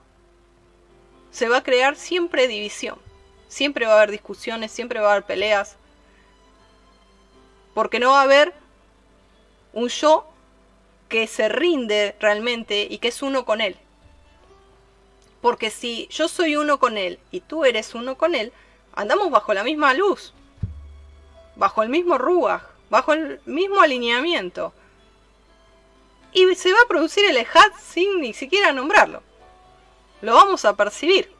[1.31, 2.99] se va a crear siempre división.
[3.49, 5.77] Siempre va a haber discusiones, siempre va a haber peleas.
[7.75, 8.55] Porque no va a haber
[9.75, 10.27] un yo
[11.11, 13.77] que se rinde realmente y que es uno con él.
[15.43, 18.55] Porque si yo soy uno con él y tú eres uno con él,
[18.95, 20.33] andamos bajo la misma luz,
[21.57, 24.75] bajo el mismo ruaj, bajo el mismo alineamiento
[26.33, 29.23] y se va a producir el EJAD sin ni siquiera nombrarlo.
[30.21, 31.33] Lo vamos a percibir.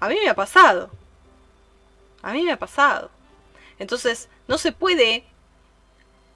[0.00, 0.90] A mí me ha pasado.
[2.22, 3.10] A mí me ha pasado.
[3.78, 5.24] Entonces, no se puede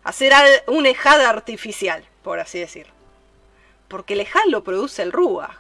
[0.05, 0.33] hacer
[0.67, 2.93] un EJAD artificial, por así decirlo.
[3.89, 5.57] Porque el EJAD lo produce el Ruach.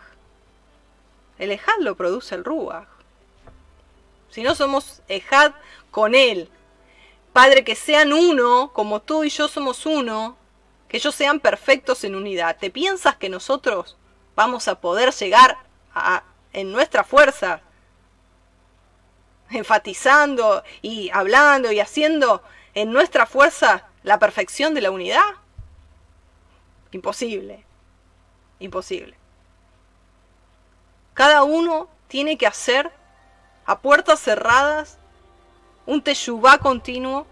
[1.39, 2.87] El EJAD lo produce el Ruach.
[4.31, 5.53] Si no somos EJAD
[5.91, 6.51] con él,
[7.33, 10.37] Padre, que sean uno, como tú y yo somos uno,
[10.89, 12.57] que ellos sean perfectos en unidad.
[12.59, 13.97] ¿Te piensas que nosotros
[14.35, 15.59] vamos a poder llegar
[15.95, 17.61] a, en nuestra fuerza,
[19.51, 22.43] enfatizando y hablando y haciendo
[22.75, 25.23] en nuestra fuerza la perfección de la unidad?
[26.91, 27.65] Imposible,
[28.59, 29.17] imposible.
[31.15, 32.91] Cada uno tiene que hacer
[33.67, 35.00] a puertas cerradas
[35.91, 37.27] un teyubá continuo,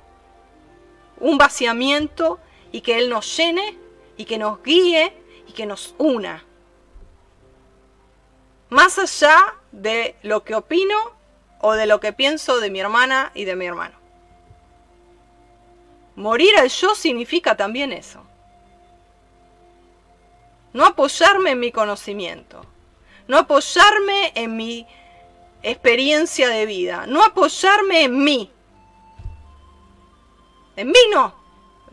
[1.20, 2.40] un vaciamiento
[2.72, 3.78] y que Él nos llene
[4.16, 5.14] y que nos guíe
[5.46, 6.44] y que nos una.
[8.68, 10.96] Más allá de lo que opino
[11.60, 13.96] o de lo que pienso de mi hermana y de mi hermano.
[16.16, 18.24] Morir al yo significa también eso.
[20.72, 22.66] No apoyarme en mi conocimiento,
[23.28, 24.84] no apoyarme en mi
[25.62, 28.50] experiencia de vida, no apoyarme en mí.
[30.76, 31.34] En mí no,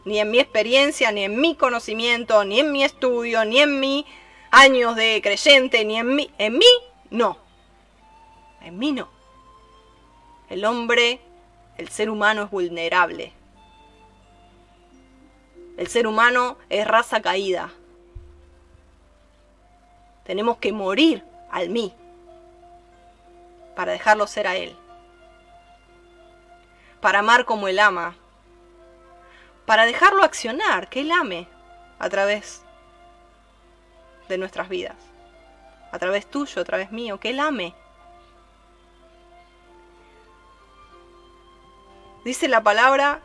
[0.06, 4.06] ni en mi experiencia, ni en mi conocimiento, ni en mi estudio, ni en mi
[4.52, 6.32] años de creyente, ni en mí.
[6.38, 6.66] En mí,
[7.10, 7.38] no.
[8.62, 9.10] En mí no.
[10.50, 11.20] El hombre,
[11.78, 13.34] el ser humano es vulnerable.
[15.78, 17.74] El ser humano es raza caída.
[20.24, 21.94] Tenemos que morir al mí
[23.76, 24.76] para dejarlo ser a él.
[27.02, 28.16] Para amar como él ama,
[29.66, 31.48] para dejarlo accionar, que Él ame
[32.00, 32.62] a través
[34.30, 34.96] de nuestras vidas,
[35.92, 37.74] a través tuyo, a través mío, que Él ame.
[42.24, 43.22] Dice la palabra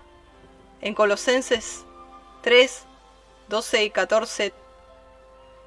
[0.80, 1.84] en Colosenses
[2.42, 2.84] 3,
[3.48, 4.54] 12 y 14.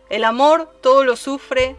[0.10, 1.76] El amor todo lo sufre.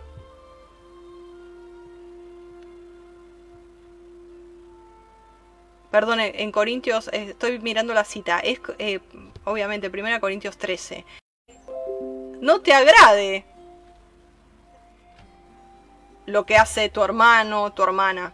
[5.94, 8.98] Perdón, en Corintios, eh, estoy mirando la cita, es eh,
[9.44, 11.04] obviamente 1 Corintios 13.
[12.40, 13.44] No te agrade
[16.26, 18.32] lo que hace tu hermano, tu hermana.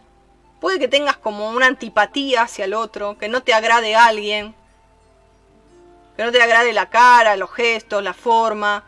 [0.59, 4.55] Puede que tengas como una antipatía hacia el otro, que no te agrade alguien,
[6.17, 8.85] que no te agrade la cara, los gestos, la forma.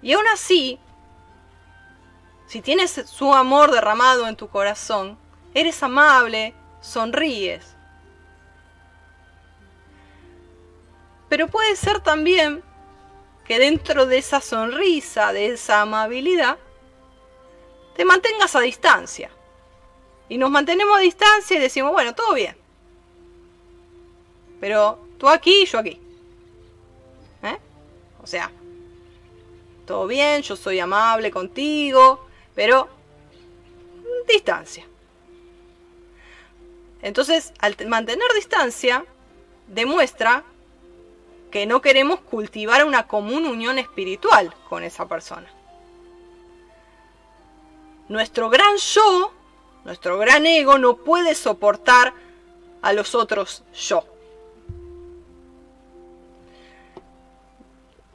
[0.00, 0.78] Y aún así,
[2.46, 5.18] si tienes su amor derramado en tu corazón,
[5.52, 7.74] eres amable, sonríes.
[11.30, 12.62] Pero puede ser también
[13.46, 16.58] que dentro de esa sonrisa, de esa amabilidad,
[17.96, 19.30] te mantengas a distancia.
[20.28, 22.56] Y nos mantenemos a distancia y decimos, bueno, todo bien.
[24.60, 26.00] Pero tú aquí y yo aquí.
[27.42, 27.58] ¿Eh?
[28.22, 28.50] O sea,
[29.86, 32.88] todo bien, yo soy amable contigo, pero
[34.28, 34.86] distancia.
[37.02, 39.04] Entonces, al mantener distancia,
[39.66, 40.44] demuestra
[41.50, 45.52] que no queremos cultivar una común unión espiritual con esa persona.
[48.08, 49.32] Nuestro gran yo,
[49.84, 52.14] nuestro gran ego no puede soportar
[52.80, 54.04] a los otros yo.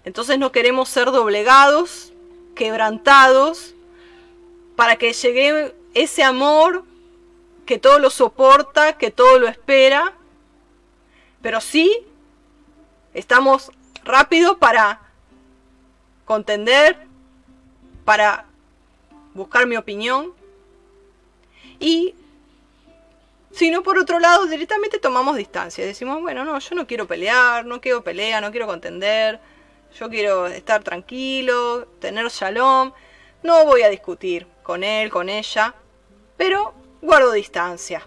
[0.06, 2.14] Entonces no queremos ser doblegados,
[2.56, 3.74] quebrantados,
[4.78, 6.86] para que llegue ese amor
[7.68, 10.14] que todo lo soporta, que todo lo espera,
[11.44, 12.08] pero sí
[13.14, 13.72] estamos
[14.04, 15.02] rápidos para
[16.26, 16.98] contender,
[18.06, 18.46] para
[19.34, 20.34] buscar mi opinión.
[21.80, 22.16] Y
[23.52, 27.66] si no por otro lado directamente tomamos distancia, decimos, bueno, no, yo no quiero pelear,
[27.66, 29.40] no quiero pelea, no quiero contender,
[30.00, 32.94] yo quiero estar tranquilo, tener shalom,
[33.44, 35.76] no voy a discutir con él, con ella,
[36.38, 38.06] pero guardo distancia.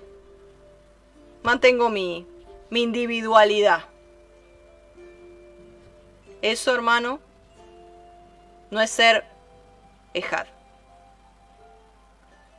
[1.42, 2.26] Mantengo mi,
[2.70, 3.84] mi individualidad.
[6.42, 7.20] Eso, hermano,
[8.70, 9.24] no es ser
[10.14, 10.46] ejad.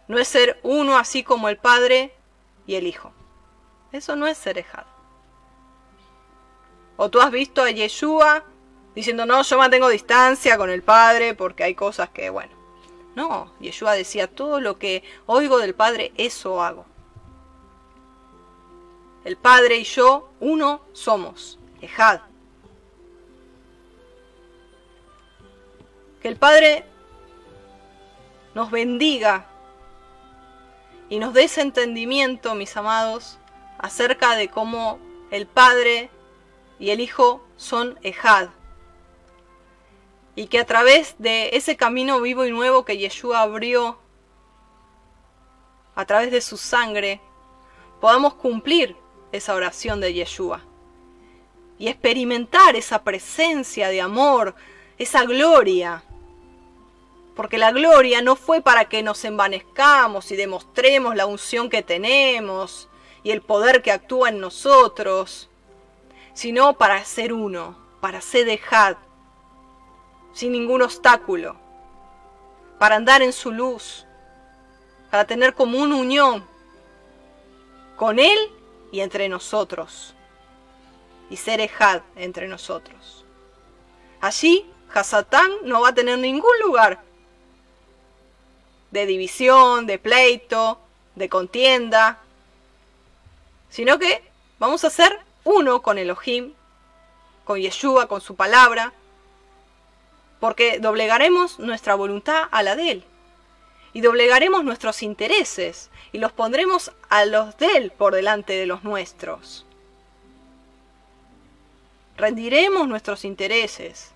[0.08, 2.14] No es ser uno así como el Padre
[2.68, 3.12] y el Hijo.
[3.92, 4.86] Eso no es ser ejad.
[6.98, 8.44] O tú has visto a Yeshua
[8.94, 12.61] diciendo, no, yo mantengo distancia con el Padre porque hay cosas que, bueno.
[13.16, 16.86] No, Yeshua decía, todo lo que oigo del Padre, eso hago.
[19.26, 22.22] El Padre y yo, uno somos, Ejad.
[26.22, 26.86] Que el Padre
[28.56, 29.48] nos bendiga
[31.10, 33.38] y nos dé ese entendimiento, mis amados,
[33.78, 35.00] acerca de cómo
[35.32, 36.10] el Padre
[36.80, 38.50] y el Hijo son Ejad
[40.42, 44.00] y que a través de ese camino vivo y nuevo que Yeshua abrió,
[45.94, 47.22] a través de su sangre,
[48.00, 48.98] podamos cumplir
[49.32, 50.62] esa oración de Yeshua
[51.78, 54.56] y experimentar esa presencia de amor,
[54.98, 56.04] esa gloria.
[57.36, 62.90] Porque la gloria no fue para que nos envanezcamos y demostremos la unción que tenemos
[63.22, 65.52] y el poder que actúa en nosotros,
[66.34, 68.98] sino para ser uno, para ser dejad,
[70.34, 71.56] sin ningún obstáculo,
[72.80, 74.06] para andar en su luz,
[75.10, 76.46] para tener como una unión
[77.96, 78.40] con Él
[78.92, 80.16] y entre nosotros,
[81.30, 83.26] y ser Ejad entre nosotros.
[84.20, 87.02] Allí, Hasatán no va a tener ningún lugar
[88.92, 90.80] de división, de pleito,
[91.16, 92.20] de contienda,
[93.70, 94.24] sino que
[94.60, 96.54] vamos a ser uno con Elohim,
[97.46, 98.94] con Yeshua, con su palabra,
[100.42, 103.04] porque doblegaremos nuestra voluntad a la de Él.
[103.94, 108.84] Y doblegaremos nuestros intereses y los pondremos a los de Él por delante de los
[108.84, 109.68] nuestros.
[112.18, 114.12] Rendiremos nuestros intereses.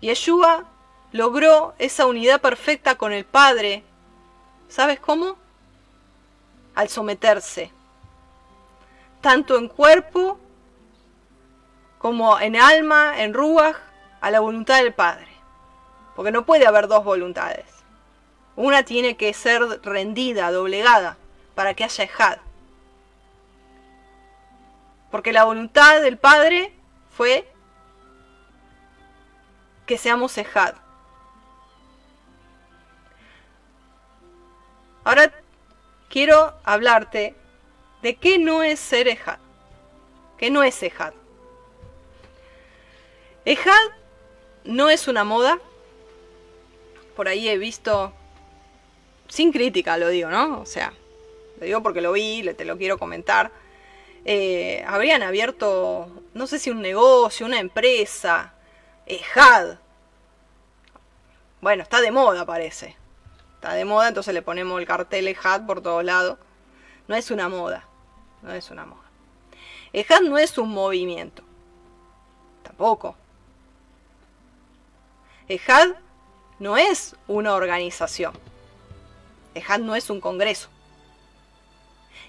[0.00, 0.64] Yeshua
[1.12, 3.82] logró esa unidad perfecta con el Padre.
[4.70, 5.36] ¿Sabes cómo?
[6.74, 7.70] Al someterse,
[9.20, 10.38] tanto en cuerpo
[11.98, 13.76] como en alma, en ruach,
[14.20, 15.28] a la voluntad del Padre.
[16.16, 17.66] Porque no puede haber dos voluntades.
[18.56, 21.16] Una tiene que ser rendida, doblegada,
[21.54, 22.38] para que haya ejad.
[25.10, 26.72] Porque la voluntad del Padre
[27.10, 27.48] fue
[29.86, 30.74] que seamos ejad.
[35.04, 35.32] Ahora
[36.10, 37.34] quiero hablarte
[38.02, 39.38] de qué no es ser Ejad.
[40.36, 41.14] ¿Qué no es Ejad?
[43.48, 43.72] Ejad
[44.64, 45.58] no es una moda.
[47.16, 48.12] Por ahí he visto,
[49.26, 50.60] sin crítica lo digo, ¿no?
[50.60, 50.92] O sea,
[51.58, 53.50] lo digo porque lo vi, te lo quiero comentar.
[54.26, 58.52] Eh, habrían abierto, no sé si un negocio, una empresa,
[59.06, 59.78] Ejad.
[61.62, 62.96] Bueno, está de moda parece.
[63.54, 66.36] Está de moda, entonces le ponemos el cartel Ejad por todos lados.
[67.06, 67.88] No es una moda,
[68.42, 69.08] no es una moda.
[69.94, 71.42] Ejad no es un movimiento,
[72.62, 73.16] tampoco.
[75.48, 75.88] Ejad
[76.58, 78.34] no es una organización.
[79.54, 80.68] Ejad no es un congreso.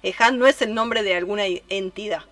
[0.03, 2.23] Ejad no es el nombre de alguna entidad.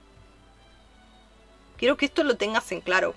[1.78, 3.14] Quiero que esto lo tengas en claro.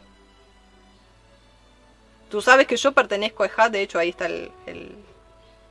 [2.28, 4.50] Tú sabes que yo pertenezco a Ejad, de hecho ahí está el,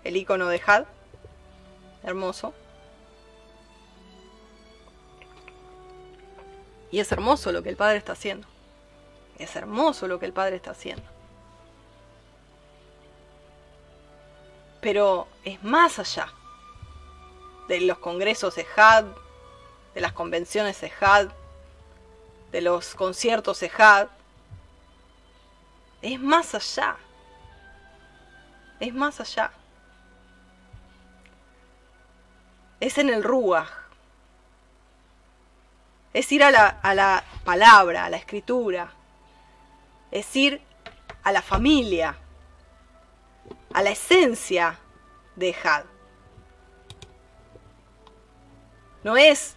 [0.03, 0.85] el, icono de Ejad.
[2.03, 2.53] Hermoso.
[6.91, 8.47] Y es hermoso lo que el Padre está haciendo.
[9.37, 11.18] Es hermoso lo que el Padre está haciendo.
[14.81, 16.31] Pero es más allá
[17.67, 19.05] de los congresos EJAD,
[19.93, 21.29] de las convenciones EJAD,
[22.51, 24.07] de los conciertos EJAD.
[26.01, 26.97] Es más allá.
[28.79, 29.51] Es más allá.
[32.79, 33.69] Es en el Ruach.
[36.13, 38.91] Es ir a la, a la palabra, a la escritura.
[40.09, 40.61] Es ir
[41.23, 42.17] a la familia
[43.73, 44.79] a la esencia
[45.35, 45.85] de Had.
[49.03, 49.55] No es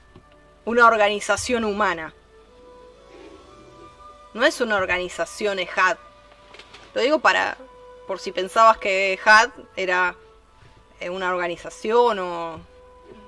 [0.65, 2.15] una organización humana.
[4.35, 5.99] No es una organización EHAD.
[6.95, 7.57] Lo digo para
[8.07, 10.15] por si pensabas que HAD era
[11.01, 12.61] eh, una organización o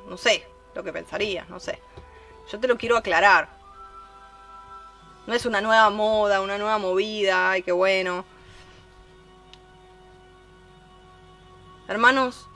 [0.09, 1.81] no sé, lo que pensarías, no sé.
[2.51, 3.49] Yo te lo quiero aclarar.
[5.27, 8.25] No es una nueva moda, una nueva movida, ay, qué bueno.
[11.87, 12.49] Hermanos,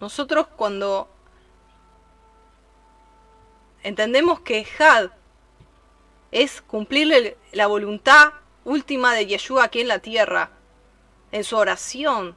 [0.00, 1.08] nosotros cuando
[3.82, 5.10] entendemos que Had
[6.30, 8.32] es cumplir la voluntad
[8.64, 10.50] última de Yeshua aquí en la tierra,
[11.32, 12.36] en su oración,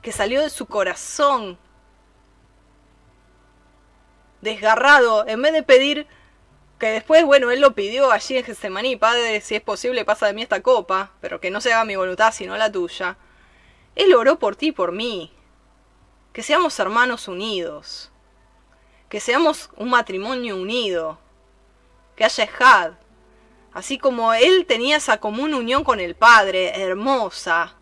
[0.00, 1.58] que salió de su corazón,
[4.40, 6.06] desgarrado, en vez de pedir
[6.78, 10.32] que después, bueno, él lo pidió allí en Getsemaní, Padre, si es posible, pasa de
[10.32, 13.18] mí esta copa, pero que no se haga mi voluntad, sino la tuya.
[13.96, 15.34] Él oró por ti por mí
[16.38, 18.12] que seamos hermanos unidos,
[19.08, 21.18] que seamos un matrimonio unido,
[22.14, 22.92] que haya ejad,
[23.72, 27.74] así como él tenía esa común unión con el Padre, hermosa,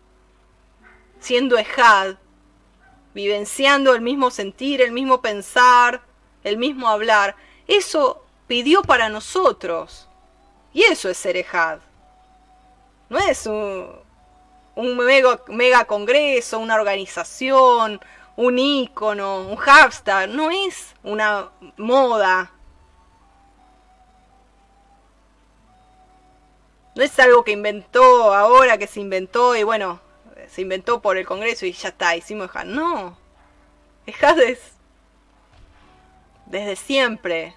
[1.19, 2.15] siendo ejad,
[3.13, 6.01] vivenciando el mismo sentir, el mismo pensar,
[6.43, 7.35] el mismo hablar,
[7.67, 10.09] eso pidió para nosotros.
[10.73, 11.77] Y eso es ser ejad.
[13.07, 14.01] No es un,
[15.47, 18.01] mega congreso, una organización,
[18.37, 22.51] un icono, un hashtag, no es una moda.
[26.95, 29.99] No es algo que inventó ahora, que se inventó y bueno,
[30.47, 32.65] se inventó por el Congreso y ya está, hicimos HAD.
[32.65, 33.17] No,
[34.05, 34.59] el es
[36.45, 37.55] desde siempre,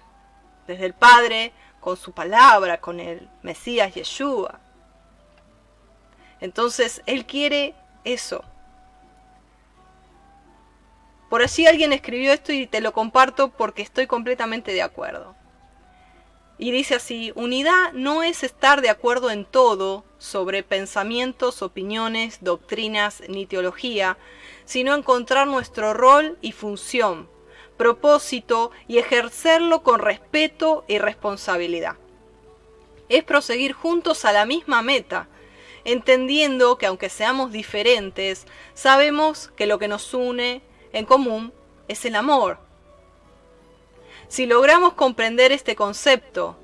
[0.67, 4.59] desde el Padre, con su palabra, con el Mesías Yeshua.
[6.39, 8.43] Entonces, Él quiere eso,
[11.31, 15.33] por allí alguien escribió esto y te lo comparto porque estoy completamente de acuerdo.
[16.57, 23.23] Y dice así, unidad no es estar de acuerdo en todo sobre pensamientos, opiniones, doctrinas
[23.29, 24.17] ni teología,
[24.65, 27.29] sino encontrar nuestro rol y función,
[27.77, 31.95] propósito y ejercerlo con respeto y responsabilidad.
[33.07, 35.29] Es proseguir juntos a la misma meta,
[35.85, 40.61] entendiendo que aunque seamos diferentes, sabemos que lo que nos une
[40.93, 41.53] en común
[41.87, 42.59] es el amor.
[44.27, 46.55] Si logramos comprender este concepto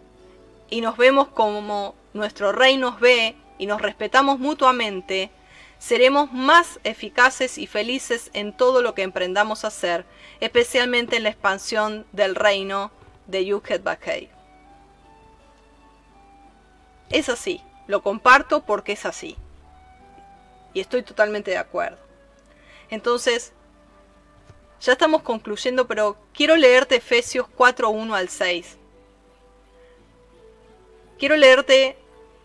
[0.70, 5.32] y nos vemos como nuestro rey nos ve y nos respetamos mutuamente,
[5.80, 10.06] seremos más eficaces y felices en todo lo que emprendamos a hacer,
[10.40, 12.92] especialmente en la expansión del reino
[13.28, 14.30] de Yukhet Bakay.
[17.10, 19.38] Es así, lo comparto porque es así.
[20.74, 21.98] Y estoy totalmente de acuerdo.
[22.90, 23.54] Entonces,
[24.82, 28.78] ya estamos concluyendo, pero quiero leerte Efesios 4, 1 al 6.
[31.18, 31.98] Quiero leerte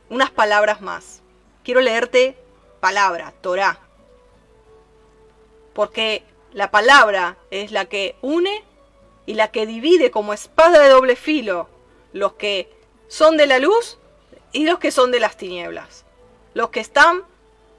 [0.08, 1.20] unas palabras más.
[1.62, 2.36] Quiero leerte
[2.80, 3.78] palabra, Torah.
[5.74, 6.22] Porque
[6.52, 8.64] la palabra es la que une
[9.26, 11.68] y la que divide como espada de doble filo
[12.12, 12.70] los que
[13.08, 13.98] son de la luz
[14.52, 16.04] y los que son de las tinieblas.
[16.54, 17.24] Los que están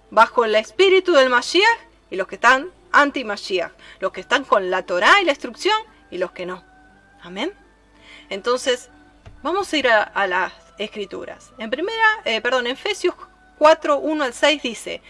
[0.10, 1.80] bajo el espíritu del Mashiach
[2.10, 3.72] y los que están anti-Mashiach.
[4.00, 5.76] Los que están con la Torah y la instrucción
[6.10, 6.64] y los que no.
[7.22, 7.54] Amén.
[8.30, 8.90] Entonces,
[9.42, 11.52] vamos a ir a, las escrituras.
[11.58, 13.16] En primera, eh, perdón, en Efesios
[13.58, 15.02] 4, 1 al 6 dice,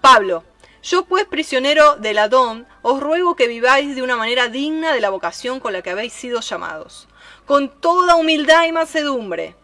[0.00, 0.44] Pablo,
[0.82, 5.10] yo pues prisionero del Adón, os ruego que viváis de una manera digna de la
[5.10, 7.08] vocación con la que habéis sido llamados,
[7.46, 9.54] con toda humildad y mansedumbre.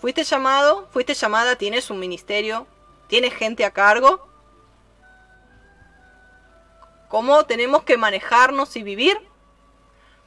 [0.00, 0.88] ¿Fuiste llamado?
[0.92, 1.56] ¿Fuiste llamada?
[1.56, 2.66] ¿Tienes un ministerio?
[3.08, 4.29] ¿Tienes gente a cargo?
[7.10, 9.20] ¿Cómo tenemos que manejarnos y vivir?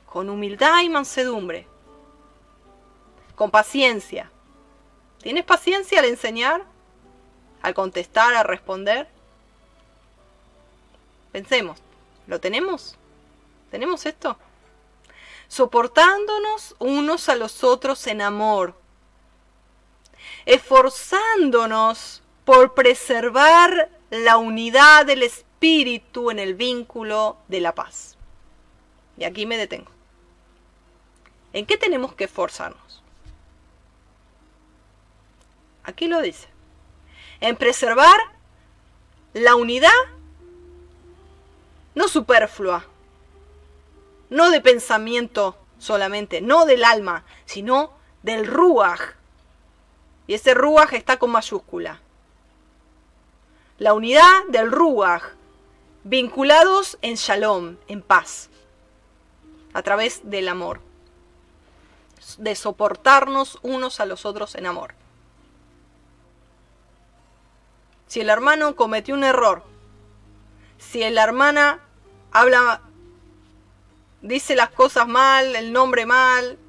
[0.06, 1.68] Con humildad y mansedumbre.
[3.36, 4.30] Con paciencia.
[5.20, 6.66] ¿Tienes paciencia al enseñar?
[7.64, 9.08] al contestar, a responder?
[11.32, 11.80] Pensemos,
[12.28, 12.96] ¿lo tenemos?
[13.72, 14.38] ¿Tenemos esto?
[15.48, 18.76] Soportándonos unos a los otros en amor,
[20.46, 25.53] esforzándonos por preservar la unidad del espíritu
[26.32, 28.18] en el vínculo de la paz.
[29.18, 29.92] Y aquí me detengo.
[31.54, 33.04] ¿En qué tenemos que esforzarnos?
[35.84, 36.54] Aquí lo dice
[37.44, 38.16] en preservar
[39.34, 39.92] la unidad
[41.94, 42.86] no superflua,
[44.30, 47.92] no de pensamiento solamente, no del alma, sino
[48.22, 49.16] del ruaj.
[50.26, 52.00] Y ese ruaj está con mayúscula.
[53.78, 55.24] La unidad del ruaj,
[56.04, 58.50] vinculados en shalom, en paz,
[59.74, 60.82] a través del amor,
[62.38, 64.96] de soportarnos unos a los otros en amor.
[68.14, 69.64] si el hermano cometió un error,
[70.78, 71.80] si la hermana
[72.32, 72.82] habla,
[74.22, 76.60] dice las cosas mal, el nombre mal,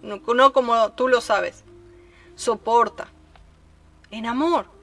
[0.00, 1.62] no, como tú lo sabes,
[2.36, 3.08] soporta,
[4.10, 4.73] en amor.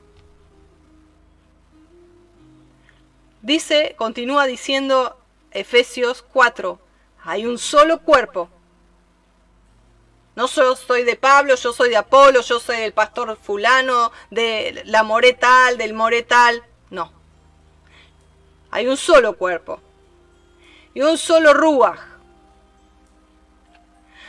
[3.42, 5.18] Dice, continúa diciendo
[5.52, 6.80] Efesios 4,
[7.24, 8.50] hay un solo cuerpo
[10.36, 15.04] no soy de Pablo, yo soy de Apolo, yo soy del pastor fulano, de la
[15.04, 16.64] moretal, del moretal.
[16.90, 17.12] No.
[18.72, 19.82] Hay un solo cuerpo.
[20.94, 22.00] Y un solo ruaj.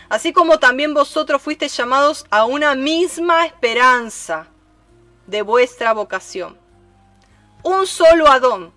[0.09, 4.49] Así como también vosotros fuisteis llamados a una misma esperanza
[5.27, 6.59] de vuestra vocación.
[7.63, 8.73] Un solo Adón,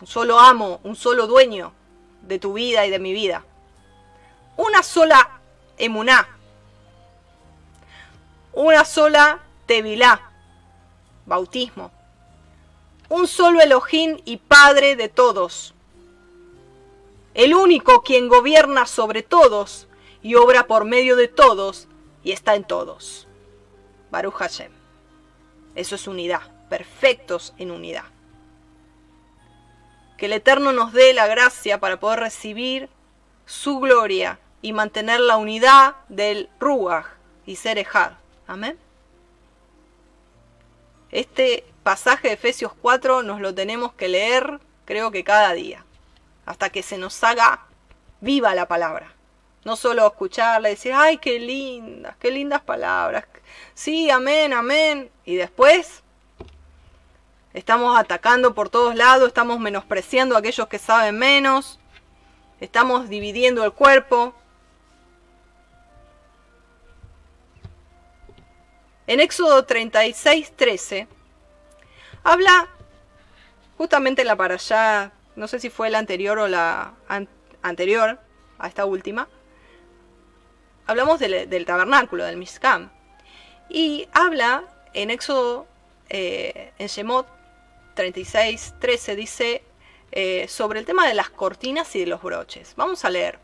[0.00, 1.72] un solo amo, un solo dueño
[2.22, 3.44] de tu vida y de mi vida.
[4.56, 5.40] Una sola
[5.76, 6.28] emuná.
[8.52, 10.30] Una sola tevilá,
[11.26, 11.90] bautismo.
[13.08, 15.74] Un solo Elohim y Padre de todos.
[17.34, 19.88] El único quien gobierna sobre todos
[20.22, 21.88] y obra por medio de todos
[22.22, 23.26] y está en todos.
[24.10, 24.72] Baruch Hashem.
[25.74, 28.13] Eso es unidad, perfectos en unidad.
[30.24, 32.88] Que el Eterno nos dé la gracia para poder recibir
[33.44, 37.04] su gloria y mantener la unidad del Ruach
[37.44, 38.12] y ser Ejad.
[38.46, 38.78] Amén.
[41.10, 45.84] Este pasaje de Efesios 4 nos lo tenemos que leer, creo que cada día,
[46.46, 47.66] hasta que se nos haga
[48.22, 49.12] viva la palabra.
[49.66, 53.26] No solo escucharla y decir, ay, qué lindas, qué lindas palabras.
[53.74, 55.10] Sí, amén, amén.
[55.26, 56.02] Y después
[57.54, 61.80] estamos atacando por todos lados, estamos menospreciando a aquellos que saben menos,
[62.60, 64.34] estamos dividiendo el cuerpo,
[69.06, 71.06] En Éxodo 36, 13,
[72.22, 72.68] habla
[73.76, 76.94] justamente la para allá, no sé si fue la anterior o la
[77.60, 78.18] anterior
[78.58, 79.28] a esta última,
[80.86, 82.90] hablamos del, tabernáculo, del Mishkan.
[83.68, 84.64] Y habla
[84.94, 85.66] en Éxodo,
[86.08, 87.26] eh, en Shemot
[87.94, 89.62] 36, 13, dice
[90.12, 92.74] eh, sobre el tema de las cortinas y de los broches.
[92.76, 93.38] Vamos a leer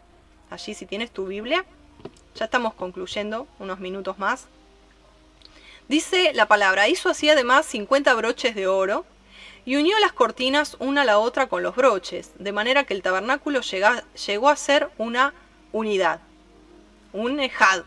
[0.51, 1.65] allí si tienes tu Biblia.
[2.35, 4.47] Ya estamos concluyendo unos minutos más.
[5.89, 9.05] Dice la palabra, hizo así además 50 broches de oro
[9.65, 13.03] y unió las cortinas una a la otra con los broches, de manera que el
[13.03, 15.35] tabernáculo llegó a ser una
[15.73, 16.21] unidad,
[17.13, 17.83] un ejad.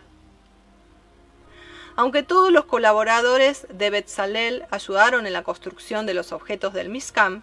[1.96, 7.42] Aunque todos los colaboradores de Betzalel ayudaron en la construcción de los objetos del Miskam,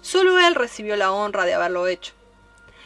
[0.00, 2.12] solo él recibió la honra de haberlo hecho.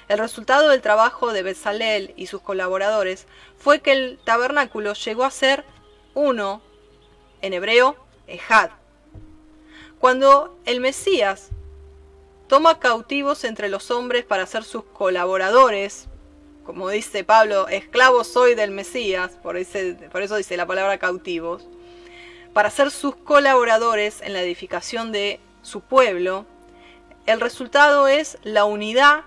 [0.08, 3.26] El resultado del trabajo de Betzalel y sus colaboradores
[3.58, 5.64] fue que el tabernáculo llegó a ser
[6.14, 6.62] uno
[7.42, 8.70] en hebreo, Ejad.
[9.98, 11.50] Cuando el Mesías
[12.48, 16.08] toma cautivos entre los hombres para ser sus colaboradores.
[16.64, 21.68] Como dice Pablo, esclavo soy del Mesías, por, eso dice la palabra cautivos,
[22.52, 26.46] para ser sus colaboradores en la edificación de su pueblo.
[27.26, 29.24] El resultado es la unidad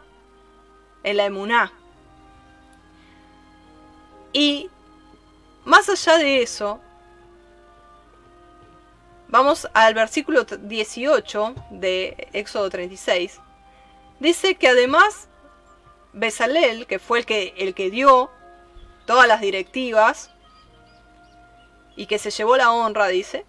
[1.04, 1.72] en la emuná.
[4.34, 4.70] Y
[5.64, 6.82] más allá de eso,
[9.30, 13.42] Vamos al versículo 18 de Éxodo 36.
[14.22, 15.28] Dice que además
[16.18, 18.30] Besalel, que fue el que, el que dio
[19.06, 20.32] todas las directivas
[21.96, 23.46] y que se llevó la honra, dice,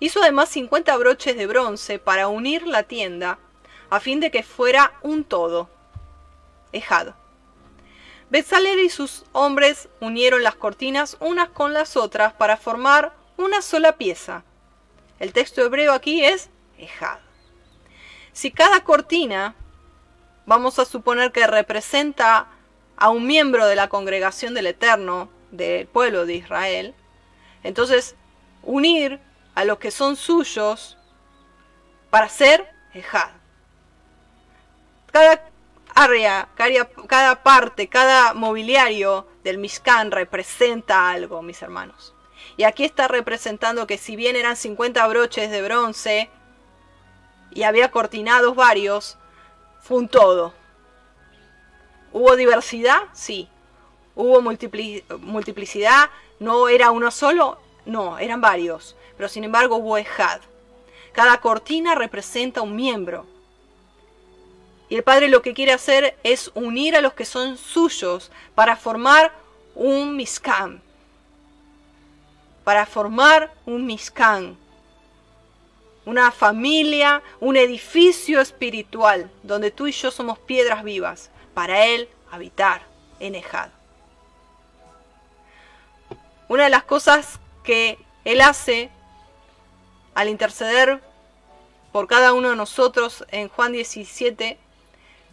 [0.00, 3.38] hizo además 50 broches de bronce para unir la tienda
[3.90, 5.70] a fin de que fuera un todo.
[6.72, 7.14] Ejado.
[8.30, 13.96] Besalel y sus hombres unieron las cortinas unas con las otras para formar una sola
[13.96, 14.44] pieza
[15.18, 16.48] el texto hebreo aquí es
[16.78, 17.18] Ejad.
[18.32, 19.56] Si cada cortina,
[20.48, 22.46] vamos a suponer que representa
[22.96, 26.94] a un miembro de la congregación del Eterno, del pueblo de Israel,
[27.62, 28.16] entonces
[28.62, 29.20] unir
[29.54, 30.96] a los que son suyos
[32.08, 33.28] para ser Ejad.
[35.12, 35.44] Cada
[35.94, 36.48] área,
[37.06, 42.14] cada, parte, cada mobiliario del Mishkan representa algo, mis hermanos.
[42.56, 46.30] Y aquí está representando que si bien eran 50 broches de bronce
[47.50, 49.18] y había cortinados varios,
[49.80, 50.52] fue un todo.
[52.12, 53.02] ¿Hubo diversidad?
[53.12, 53.48] Sí.
[54.14, 56.10] ¿Hubo multiplicidad?
[56.40, 57.58] ¿No era uno solo?
[57.86, 58.96] No, eran varios.
[59.16, 60.40] Pero sin embargo hubo ejad.
[61.12, 63.26] Cada cortina representa un miembro.
[64.88, 68.76] Y el Padre lo que quiere hacer es unir a los que son suyos para
[68.76, 69.32] formar
[69.74, 70.80] un miskam,
[72.64, 74.56] para formar un Mishkan,
[76.08, 82.80] una familia, un edificio espiritual, donde tú y yo somos piedras vivas, para Él habitar
[83.20, 83.68] en Ejad.
[86.48, 88.88] Una de las cosas que Él hace
[90.14, 91.02] al interceder
[91.92, 94.58] por cada uno de nosotros en Juan 17,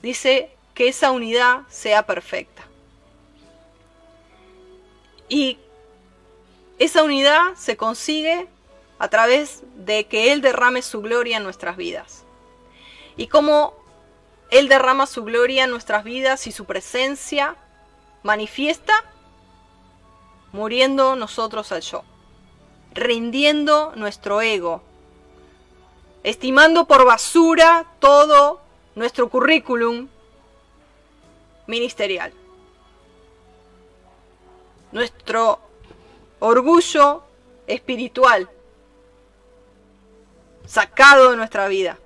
[0.01, 2.67] dice que esa unidad sea perfecta.
[5.29, 5.57] Y
[6.79, 8.49] esa unidad se consigue
[8.99, 12.23] a través de que Él derrame su gloria en nuestras vidas.
[13.17, 13.73] Y como
[14.51, 17.55] Él derrama su gloria en nuestras vidas y su presencia
[18.23, 19.03] manifiesta,
[20.51, 22.03] muriendo nosotros al yo,
[22.93, 24.81] rindiendo nuestro ego,
[26.23, 28.61] estimando por basura todo
[28.95, 30.07] nuestro currículum
[31.67, 32.33] ministerial.
[34.91, 35.59] Nuestro
[36.39, 37.23] orgullo
[37.67, 38.49] espiritual
[40.65, 41.97] sacado de nuestra vida,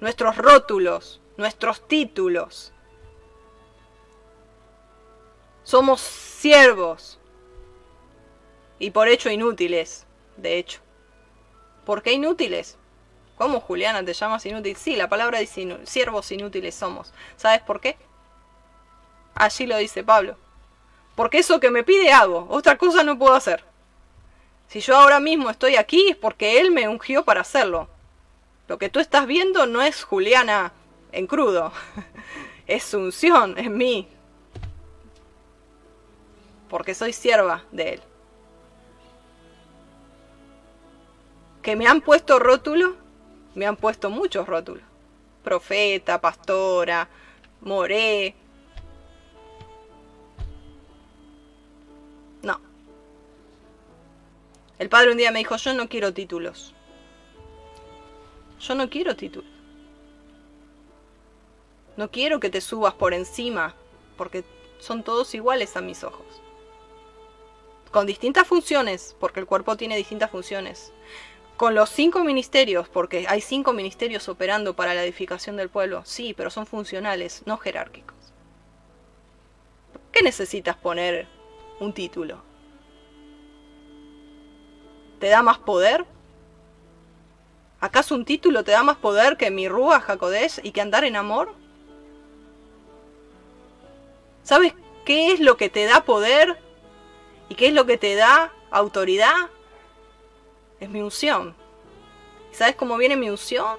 [0.00, 2.72] nuestros rótulos, nuestros títulos.
[5.62, 7.18] Somos siervos
[8.78, 10.06] y por hecho inútiles,
[10.36, 10.80] de hecho.
[11.84, 12.76] ¿Por qué inútiles?
[13.36, 14.76] ¿Cómo, Juliana, te llamas inútil?
[14.76, 17.12] Sí, la palabra dice siervos inútiles somos.
[17.36, 17.96] ¿Sabes por qué?
[19.34, 20.36] Allí lo dice Pablo.
[21.14, 23.64] Porque eso que me pide hago, otra cosa no puedo hacer.
[24.68, 27.88] Si yo ahora mismo estoy aquí es porque Él me ungió para hacerlo.
[28.68, 30.72] Lo que tú estás viendo no es Juliana
[31.10, 31.72] en crudo,
[32.66, 34.08] es unción en mí.
[36.68, 38.02] Porque soy sierva de Él.
[41.62, 42.94] Que me han puesto rótulos,
[43.54, 44.84] me han puesto muchos rótulos.
[45.42, 47.08] Profeta, pastora,
[47.62, 48.36] moré,
[54.78, 56.72] El padre un día me dijo, yo no quiero títulos.
[58.60, 59.50] Yo no quiero títulos.
[61.96, 63.74] No quiero que te subas por encima,
[64.16, 64.44] porque
[64.78, 66.26] son todos iguales a mis ojos.
[67.90, 70.92] Con distintas funciones, porque el cuerpo tiene distintas funciones.
[71.56, 76.34] Con los cinco ministerios, porque hay cinco ministerios operando para la edificación del pueblo, sí,
[76.36, 78.14] pero son funcionales, no jerárquicos.
[80.12, 81.26] ¿Qué necesitas poner
[81.80, 82.47] un título?
[85.18, 86.04] Te da más poder?
[87.80, 91.16] ¿Acaso un título te da más poder que mi rúa Jacodés y que andar en
[91.16, 91.52] amor?
[94.42, 94.74] ¿Sabes
[95.04, 96.58] qué es lo que te da poder?
[97.48, 99.50] ¿Y qué es lo que te da autoridad?
[100.80, 101.54] Es mi unción.
[102.52, 103.78] ¿Sabes cómo viene mi unción?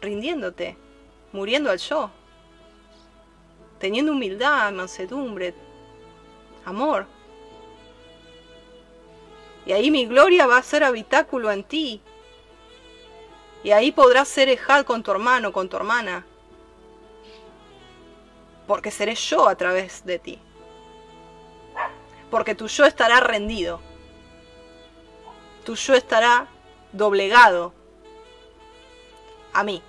[0.00, 0.76] Rindiéndote,
[1.32, 2.10] muriendo al yo,
[3.78, 5.54] teniendo humildad, mansedumbre,
[6.64, 7.06] amor.
[9.66, 12.00] Y ahí mi gloria va a ser habitáculo en ti.
[13.64, 16.24] Y ahí podrás ser ejad con tu hermano, con tu hermana.
[18.68, 20.38] Porque seré yo a través de ti.
[22.30, 23.80] Porque tu yo estará rendido.
[25.64, 26.46] Tu yo estará
[26.92, 27.74] doblegado
[29.52, 29.82] a mí.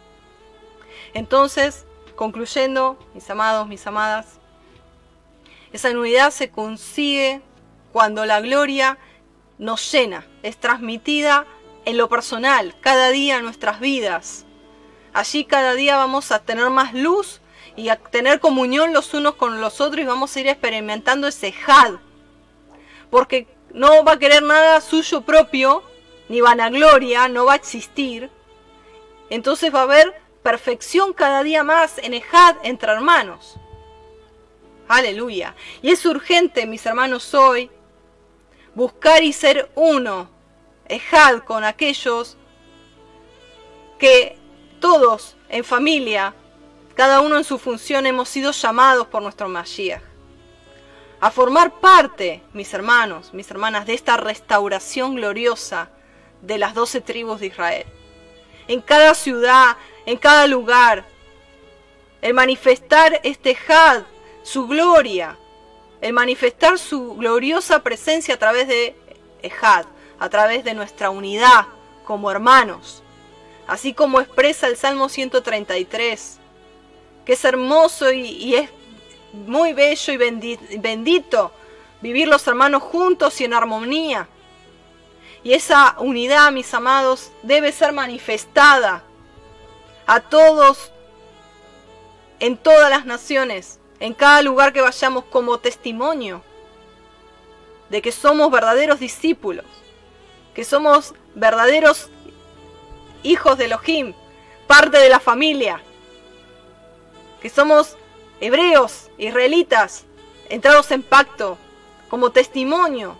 [1.13, 1.85] Entonces,
[2.15, 4.39] concluyendo, mis amados, mis amadas,
[5.71, 7.41] esa unidad se consigue
[7.91, 8.97] cuando la gloria
[9.57, 11.45] nos llena, es transmitida
[11.85, 14.45] en lo personal, cada día en nuestras vidas.
[15.13, 17.41] Allí cada día vamos a tener más luz
[17.75, 21.53] y a tener comunión los unos con los otros y vamos a ir experimentando ese
[21.65, 21.95] had.
[23.09, 25.83] Porque no va a querer nada suyo propio,
[26.29, 28.29] ni vanagloria, no va a existir.
[29.29, 30.13] Entonces va a haber
[30.43, 33.55] perfección cada día más en Ejad entre hermanos.
[34.87, 35.55] Aleluya.
[35.81, 37.69] Y es urgente, mis hermanos, hoy
[38.77, 40.29] buscar y ser uno,
[40.87, 42.37] Ejad con aquellos
[43.97, 44.37] que
[44.79, 46.35] todos en familia,
[46.93, 50.03] cada uno en su función, hemos sido llamados por nuestro Mashiach.
[51.19, 55.89] A formar parte, mis hermanos, mis hermanas, de esta restauración gloriosa
[56.43, 57.85] de las doce tribus de Israel.
[58.67, 59.75] En cada ciudad,
[60.05, 61.03] en cada lugar,
[62.21, 64.03] el manifestar este Had,
[64.43, 65.35] su gloria,
[66.01, 68.95] el manifestar su gloriosa presencia a través de
[69.61, 69.85] Had,
[70.19, 71.65] a través de nuestra unidad
[72.05, 73.03] como hermanos,
[73.67, 76.39] así como expresa el Salmo 133,
[77.25, 78.69] que es hermoso y es
[79.33, 81.51] muy bello y bendito
[82.01, 84.27] vivir los hermanos juntos y en armonía.
[85.43, 89.03] Y esa unidad, mis amados, debe ser manifestada
[90.05, 90.91] a todos,
[92.39, 96.41] en todas las naciones, en cada lugar que vayamos como testimonio
[97.89, 99.65] de que somos verdaderos discípulos,
[100.53, 102.09] que somos verdaderos
[103.23, 104.13] hijos de Elohim,
[104.67, 105.81] parte de la familia,
[107.41, 107.95] que somos
[108.39, 110.05] hebreos, israelitas,
[110.49, 111.57] entrados en pacto,
[112.09, 113.17] como testimonio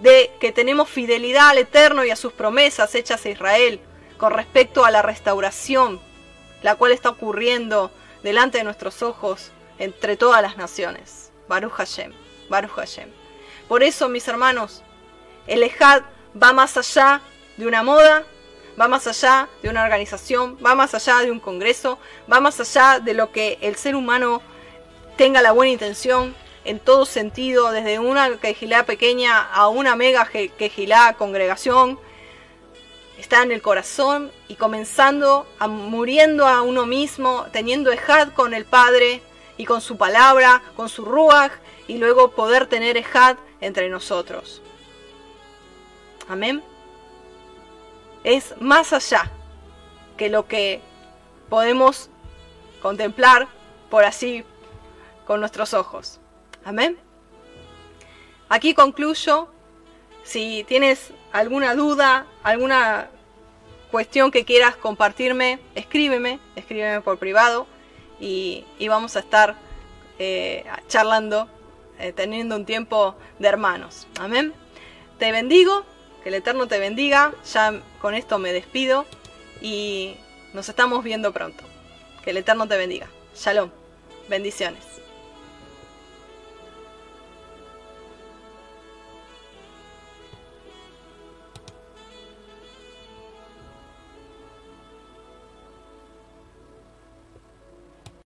[0.00, 3.80] de que tenemos fidelidad al Eterno y a sus promesas hechas a Israel
[4.16, 6.00] con respecto a la restauración,
[6.62, 7.90] la cual está ocurriendo
[8.22, 11.30] delante de nuestros ojos entre todas las naciones.
[11.48, 12.12] Baruch Hashem,
[12.48, 13.10] Baruch Hashem.
[13.68, 14.82] Por eso, mis hermanos,
[15.46, 16.02] el Ejad
[16.40, 17.20] va más allá
[17.56, 18.24] de una moda,
[18.80, 21.98] va más allá de una organización, va más allá de un congreso,
[22.30, 24.42] va más allá de lo que el ser humano
[25.16, 26.34] tenga la buena intención
[26.64, 31.98] en todo sentido, desde una quejilá pequeña a una mega quejilá congregación,
[33.18, 38.64] está en el corazón y comenzando a muriendo a uno mismo, teniendo ejad con el
[38.64, 39.22] Padre
[39.56, 41.52] y con su palabra, con su ruach,
[41.88, 44.60] y luego poder tener ejad entre nosotros.
[46.28, 46.62] Amén.
[48.24, 49.30] Es más allá
[50.16, 50.80] que lo que
[51.48, 52.10] podemos
[52.82, 53.46] contemplar
[53.88, 54.44] por así
[55.26, 56.18] con nuestros ojos.
[56.64, 56.98] Amén.
[58.48, 59.48] Aquí concluyo.
[60.24, 63.10] Si tienes alguna duda, alguna
[63.92, 67.68] cuestión que quieras compartirme, escríbeme, escríbeme por privado
[68.20, 69.56] y, vamos a estar
[70.18, 71.48] eh, charlando,
[71.98, 74.06] eh, teniendo un tiempo de hermanos.
[74.18, 74.52] Amén.
[75.18, 75.84] Te bendigo,
[76.22, 77.32] que el Eterno te bendiga.
[77.52, 79.06] Ya con esto me despido
[79.60, 80.16] y
[80.52, 81.64] nos estamos viendo pronto.
[82.22, 83.08] Que el Eterno te bendiga.
[83.34, 83.70] Shalom.
[84.28, 85.05] Bendiciones.